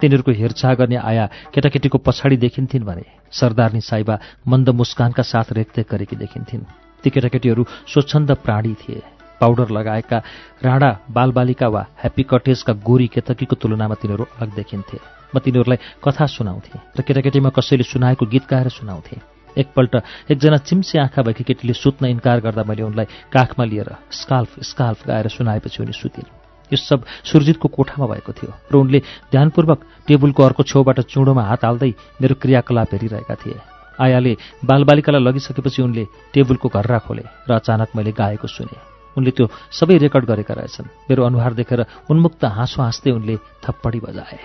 तिनीहरूको 0.00 0.32
हेरचाह 0.36 0.72
गर्ने 0.76 0.98
आया 1.00 1.24
केटाकेटीको 1.48 1.98
पछाडि 2.04 2.36
देखिन्थिन् 2.36 2.84
भने 2.84 3.04
सरदारनी 3.32 3.80
साइबा 3.80 4.14
मन्द 4.44 4.68
मुस्कानका 4.76 5.22
साथ 5.24 5.48
रेखदेख 5.56 5.86
गरेकी 5.88 6.16
देखिन्थिन्। 6.20 6.68
ती 7.02 7.08
केटाकेटीहरू 7.08 7.62
स्वच्छन्द 7.88 8.30
प्राणी 8.44 8.74
थिए। 8.76 9.00
पाउडर 9.40 9.68
लगाएका 9.72 10.18
राणा 10.60 10.90
बालबालिका 11.08 11.68
वा 11.72 11.82
ह्याप्पी 12.02 12.22
कटेजका 12.28 12.72
गोरी 12.84 13.06
केतकीको 13.08 13.54
तुलनामा 13.56 13.96
तिनीहरू 13.96 14.24
अलग 14.36 14.50
देखिन्थे। 14.60 14.98
म 15.32 15.36
तिनीहरूलाई 15.40 15.78
कथा 16.04 16.26
सुनाउँथेँ 16.36 16.80
र 16.92 17.00
केटाकेटीमा 17.00 17.50
कसैले 17.56 17.84
सुनाएको 17.88 18.24
गीत 18.28 18.44
गाएर 18.44 18.68
सुनाउँथेँ। 18.76 19.37
एकपल्ट 19.56 19.94
एकजना 20.30 20.56
चिम्से 20.68 20.98
आँखा 20.98 21.22
भएकी 21.22 21.44
केटीले 21.44 21.72
सुत्न 21.72 22.06
इन्कार 22.06 22.40
गर्दा 22.40 22.62
मैले 22.68 22.82
उनलाई 22.82 23.06
काखमा 23.32 23.64
लिएर 23.64 23.90
स्काल्फ 24.10 24.60
स्काल्फ 24.60 25.06
गाएर 25.06 25.28
सुनाएपछि 25.28 25.82
उनी 25.82 25.92
सुतिन्। 25.92 26.28
यो 26.70 26.76
सब 26.76 27.04
सुरजितको 27.24 27.68
कोठामा 27.68 28.06
भएको 28.06 28.32
थियो 28.32 28.52
र 28.72 28.76
उनले 28.76 28.98
ध्यानपूर्वक 29.32 29.80
टेबुलको 30.06 30.42
अर्को 30.42 30.62
छेउबाट 30.62 31.00
चुँडोमा 31.08 31.42
हात 31.42 31.64
हाल्दै 31.64 31.90
मेरो 32.20 32.34
क्रियाकलाप 32.36 32.88
हेरिरहेका 32.92 33.34
थिए। 33.40 33.56
आयाले 33.98 34.32
बालबालिकालाई 34.68 35.22
लगिसकेपछि 35.22 35.82
उनले 35.82 36.04
टेबुलको 36.34 36.68
घर्रा 36.68 36.98
खोले 37.08 37.24
र 37.48 37.50
अचानक 37.56 37.88
मैले 37.96 38.12
गाएको 38.12 38.46
सुने। 38.46 38.76
उनले 39.16 39.30
त्यो 39.32 39.46
सबै 39.72 39.96
रेकर्ड 39.98 40.24
गरेका 40.28 40.54
रहेछन्। 40.54 41.10
मेरो 41.10 41.24
अनुहार 41.24 41.52
देखेर 41.56 41.80
उन्मुक्त 42.06 42.44
हाँसो 42.44 42.82
हाँस्दै 42.82 43.10
उनले 43.10 43.36
थप्पडी 43.64 44.00
बजाए। 44.04 44.38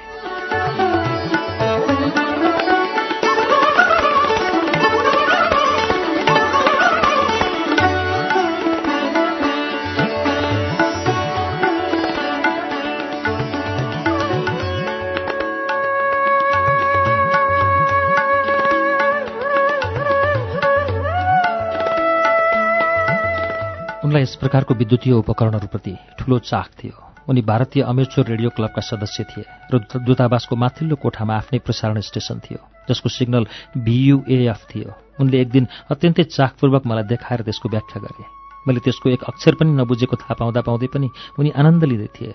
यस 24.33 24.39
प्रकारको 24.41 24.73
विद्युतीय 24.73 25.13
उपकरणहरूप्रति 25.13 25.93
ठूलो 26.17 26.37
चाख 26.41 26.69
थियो। 26.73 26.97
उनी 27.29 27.41
भारतीय 27.45 27.83
अमेचोर 27.85 28.25
रेडियो 28.25 28.49
क्लबका 28.49 28.81
सदस्य 28.81 29.23
थिए 29.29 29.45
र 29.69 29.77
दूतावासको 30.01 30.55
माथिल्लो 30.57 30.95
कोठामा 30.97 31.33
आफ्नै 31.37 31.59
प्रसारण 31.61 32.01
स्टेशन 32.01 32.41
थियो 32.41 32.57
जसको 32.89 33.09
सिग्नल 33.09 33.45
भियुएएफ 33.77 34.61
थियो। 34.73 34.89
उनले 35.21 35.37
एक 35.37 35.49
दिन 35.53 35.67
अत्यन्तै 35.85 36.23
चाखपूर्वक 36.33 36.81
मलाई 36.81 37.05
देखाएर 37.13 37.41
त्यसको 37.45 37.69
व्याख्या 37.69 38.01
गरे। 38.01 38.25
मैले 38.65 38.79
त्यसको 38.81 39.09
एक 39.13 39.23
अक्षर 39.29 39.53
पनि 39.53 39.71
नबुझेको 39.77 40.15
थाहा 40.17 40.33
पाउँदा 40.33 40.61
पाउँदै 40.65 40.89
पनि 40.89 41.07
उनी 41.37 41.49
आनन्द 41.53 41.83
लिँदै 41.85 42.09
थिए। 42.17 42.33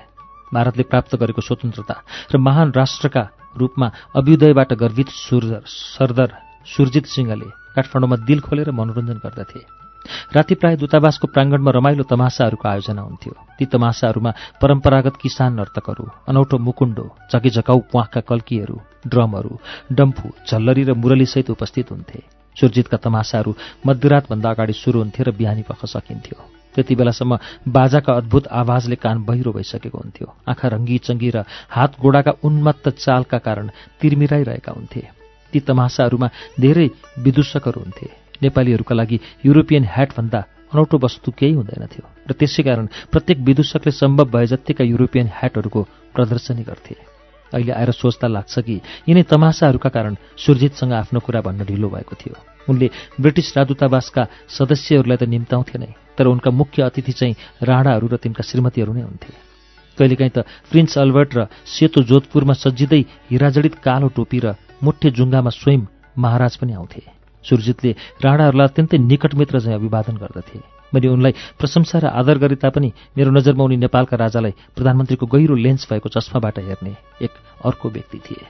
भारतले 0.54 0.84
प्राप्त 0.86 1.18
गरेको 1.18 1.42
स्वतन्त्रता 1.42 1.96
र 2.30 2.38
महान 2.38 2.68
राष्ट्रका 2.78 3.24
रूपमा 3.58 3.86
अभ्युदयबाट 4.14 4.70
गर्वित 4.78 5.10
सुर 5.10 5.66
सरदार 5.66 6.30
सुरजित 6.62 7.06
सिंहले 7.10 7.50
काठमाडौँमा 7.74 8.16
दिल 8.22 8.40
खोलेर 8.46 8.70
मनोरञ्जन 8.70 9.18
गर्दथे। 9.18 9.77
राति 10.32 10.54
प्राय 10.54 10.76
दूतावासको 10.76 11.26
प्राङ्गणमा 11.26 11.70
रमाइलो 11.70 12.02
तमासाहरूको 12.02 12.68
आयोजना 12.68 13.02
हुन्थ्यो। 13.02 13.32
ती 13.58 13.64
तमासाहरूमा 13.64 14.32
परम्परागत 14.62 15.16
किसान 15.22 15.52
नर्तकहरू 15.54 16.04
अनौठो 16.28 16.58
मुकुण्डो 16.58 17.06
झकिझकाउ 17.32 17.78
प्वाखका 17.90 18.20
कल्कीहरू 18.20 18.76
ड्रमहरू 19.06 19.52
डम्फु 19.92 20.28
झल्लरी 20.48 20.82
र 20.84 20.92
मुरलीसहित 20.94 21.50
उपस्थित 21.50 21.90
हुन्थे। 21.90 22.20
सुरजितका 22.56 22.96
तमासाहरू 22.96 23.54
मध्यरातभन्दा 23.86 24.50
अगाडि 24.50 24.72
सुरु 24.72 24.98
हुन्थे 24.98 25.22
र 25.22 25.30
बिहानी 25.30 25.62
पख 25.62 25.84
सकिन्थ्यो। 25.86 26.38
त्यति 26.74 26.94
बेलासम्म 26.94 27.38
बाजाका 27.68 28.12
अद्भुत 28.12 28.46
आवाजले 28.46 28.96
कान 28.96 29.24
बहिरो 29.24 29.52
भइसकेको 29.52 29.98
हुन्थ्यो। 29.98 30.26
आँखा 30.48 30.68
रङ्गी 30.68 30.98
चङ्गी 30.98 31.30
र 31.30 31.44
हात 31.70 32.00
गोडाका 32.00 32.32
उन्मत्त 32.44 32.88
चालका 32.88 33.38
कारण 33.38 33.70
तिरमिराइरहेका 34.00 34.72
हुन्थे। 34.72 35.02
ती 35.52 35.60
तमासाहरूमा 35.60 36.28
धेरै 36.60 36.88
विदूषकहरू 37.18 37.80
हुन्थे। 37.80 38.27
नेपालीहरूका 38.42 38.94
लागि 38.94 39.18
युरोपियन 39.46 39.84
ह्याटभन्दा 39.84 40.40
अनौठो 40.72 40.96
वस्तु 40.98 41.32
केही 41.32 41.52
हुँदैनथ्यो। 41.52 42.04
र 42.28 42.32
त्यसै 42.32 42.62
कारण 42.62 42.86
प्रत्येक 43.12 43.38
विदूषकले 43.40 43.90
सम्भव 43.90 44.26
भए 44.28 44.46
जत्तिका 44.46 44.84
युरोपियन 44.84 45.26
ह्याटहरूको 45.32 45.80
प्रदर्शनी 46.14 46.62
गर्थे। 46.62 46.94
अहिले 47.52 47.72
आएर 47.72 47.90
सोच्दा 47.96 48.28
लाग्छ 48.28 48.54
कि 48.60 48.76
यिनै 49.08 49.22
तमासाहरूका 49.24 49.88
कारण 49.88 50.14
सुरजितसँग 50.36 50.92
आफ्नो 50.92 51.20
कुरा 51.20 51.40
भन्न 51.40 51.64
ढिलो 51.64 51.88
भएको 51.88 52.14
थियो। 52.20 52.36
उनले 52.68 52.90
ब्रिटिस 53.20 53.56
राजदूतावासका 53.56 54.22
सदस्यहरूलाई 54.48 55.16
त 55.16 55.24
निम्ताउँथे 55.24 55.78
नै 55.80 55.90
तर 56.12 56.26
उनका 56.28 56.50
मुख्य 56.52 56.82
अतिथि 56.84 57.12
चाहिँ 57.12 57.34
राणाहरू 57.64 58.06
र 58.12 58.16
तिनका 58.20 58.44
श्रीमतीहरू 58.44 58.92
नै 58.92 59.02
हुन्थे। 59.08 59.32
कहिलेकाहीँ 59.98 60.32
त 60.36 60.44
प्रिन्स 60.68 60.98
अल्बर्ट 61.00 61.30
र 61.32 61.40
सेतो 61.64 62.04
जोधपुरमा 62.04 62.54
सज्जिँदै 62.54 63.02
हिराजडित 63.32 63.74
कालो 63.80 64.08
टोपी 64.12 64.38
र 64.44 64.46
मुठ्ठे 64.84 65.08
जुङ्गामा 65.10 65.50
स्वयं 65.50 65.82
महाराज 66.18 66.56
पनि 66.60 66.72
आउँथे। 66.76 67.17
सुरजितले 67.48 67.90
राणाहरूलाई 68.24 68.66
अत्यन्तै 68.68 68.98
निकट 68.98 69.34
मित्र 69.34 69.60
चाहिँ 69.60 69.78
अभिवादन 69.80 70.16
गर्दथे। 70.16 70.58
मैले 70.92 71.08
उनलाई 71.08 71.32
प्रशंसा 71.60 71.98
र 71.98 72.06
आदर 72.12 72.38
गरे 72.38 72.56
तापनि 72.56 72.92
मेरो 73.16 73.30
नजरमा 73.30 73.64
उनी 73.64 73.76
नेपालका 73.76 74.16
राजालाई 74.16 74.52
प्रधानमन्त्रीको 74.76 75.26
गहिरो 75.26 75.54
लेन्स 75.54 75.84
भएको 75.90 76.08
चस्माबाट 76.08 76.58
हेर्ने 76.58 76.92
एक 77.20 77.32
अर्को 77.64 77.86
व्यक्ति 77.88 78.18
थिए। 78.24 78.44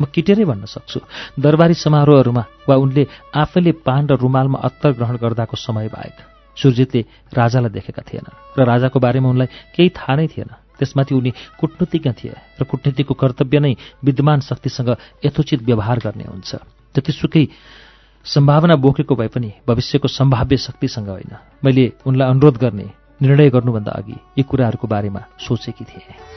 म 0.00 0.04
किटेरै 0.08 0.44
भन्न 0.44 0.64
सक्छु 0.66 1.00
दरबारी 1.38 1.74
समारोहहरूमा 1.76 2.44
वा 2.68 2.76
उनले 2.76 3.02
आफैले 3.32 3.72
पान 3.86 4.02
र 4.08 4.16
रुमालमा 4.16 4.58
अत्तर 4.58 4.92
ग्रहण 4.98 5.16
गर्दाको 5.16 5.56
समय 5.56 5.88
बाहेक 5.88 6.16
सुरजितले 6.56 7.00
राजालाई 7.32 7.72
देखेका 7.72 8.02
थिएनन् 8.04 8.58
र 8.58 8.60
राजाको 8.64 8.98
बारेमा 9.00 9.28
उनलाई 9.28 9.48
केही 9.72 9.88
थाहा 9.92 10.16
नै 10.16 10.26
थिएन। 10.28 10.50
त्यसमाथि 10.76 11.14
उनी 11.14 11.30
कूटनीतिज्ञ 11.60 12.10
थिए 12.12 12.34
र 12.58 12.62
कूटनीतिको 12.64 13.14
कर्तव्य 13.14 13.58
नै 13.60 13.72
विद्यमान 14.02 14.40
शक्तिसँग 14.42 14.90
यथोचित 15.24 15.60
व्यवहार 15.62 15.98
गर्ने 16.04 16.24
हुन्छ। 16.26 16.50
जतिसुकै 16.92 17.44
सम्भावना 18.24 18.74
बोकेको 18.74 19.14
भए 19.14 19.28
पनि 19.28 19.52
भविष्यको 19.68 20.08
सम्भाव्य 20.08 20.56
शक्तिसँग 20.56 21.08
होइन। 21.08 21.36
मैले 21.64 21.92
उनलाई 22.06 22.30
अनुरोध 22.30 22.56
गर्ने 22.56 22.90
निर्णय 23.22 23.50
गर्नुभन्दा 23.50 23.92
अघि 23.92 24.12
यी 24.12 24.42
कुराहरूको 24.42 24.88
बारेमा 24.88 25.24
सोचेकी 25.38 25.84
थिएँ। 25.84 26.31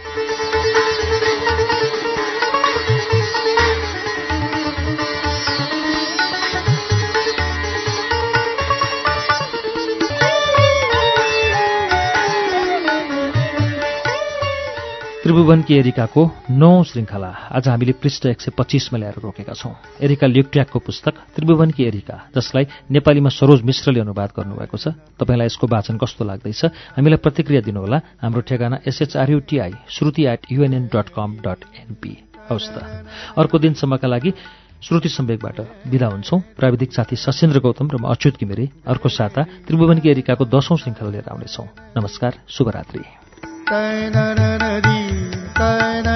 त्रिभुवनकी 15.25 15.73
एरिकाको 15.73 16.21
नौ 16.53 16.85
श्रृङ्खला 16.85 17.57
आज 17.57 17.67
हामीले 17.67 17.93
पृष्ठ 17.97 18.25
एक 18.29 18.41
सय 18.41 18.51
पच्चिसमा 18.53 18.97
ल्याएर 19.01 19.17
रोकेका 19.25 19.53
छौं। 19.57 19.73
एरिका 19.97 20.27
लियोट्याकको 20.29 20.79
पुस्तक 20.79 21.33
त्रिभुवनकी 21.33 21.81
एरिका 21.81 22.29
जसलाई 22.29 22.65
नेपालीमा 22.93 23.29
सरोज 23.33 23.65
मिश्रले 23.65 24.05
अनुवाद 24.05 24.29
गर्नुभएको 24.37 24.77
छ। 24.77 24.93
तपाईँलाई 25.17 25.49
यसको 25.49 25.65
वाचन 25.65 25.97
कस्तो 25.97 26.29
लाग्दैछ 26.29 26.61
हामीलाई 26.93 27.17
प्रतिक्रिया 27.25 27.61
दिनुहोला। 27.65 27.97
हाम्रो 28.21 28.41
ठेगाना 28.45 28.77
S H R U T I 28.85 29.73
Shruti 29.89 30.23
at 30.29 30.41
U N N 30.45 30.93
dot 30.93 31.09
com 31.09 31.29
dot 31.41 31.59
NP 31.73 32.13
हवस् 32.45 32.69
त। 32.69 32.85
अर्को 33.33 33.57
दिनसम्मका 33.57 34.05
लागि 34.05 34.29
श्रुति 34.77 35.09
सम्वेकबाट 35.09 35.89
विदा 35.89 36.07
हुन्छौं। 36.13 36.39
प्राविधिक 36.53 36.93
साथी 36.93 37.17
सशेन्द्र 37.17 37.65
गौतम 37.65 37.89
र 37.89 37.97
म 37.97 38.13
अच्युत 38.13 38.37
घिमिरे 38.37 38.69
अर्को 38.85 39.09
साता 39.09 39.41
त्रिभुवनकी 39.65 40.05
एरिकाको 40.05 40.45
दशौं 40.45 40.77
श्रृङ्खला 40.77 41.09
लिएर 41.09 41.33
आउनेछौं। 41.33 41.65
नमस्कार 41.97 42.45
शुभरात्री। 42.45 43.24
तै 43.69 44.09
न 44.09 44.17
न 44.39 44.41
न 44.61 44.63
दी, 44.85 44.99
तै 45.57 46.01
न 46.05 46.14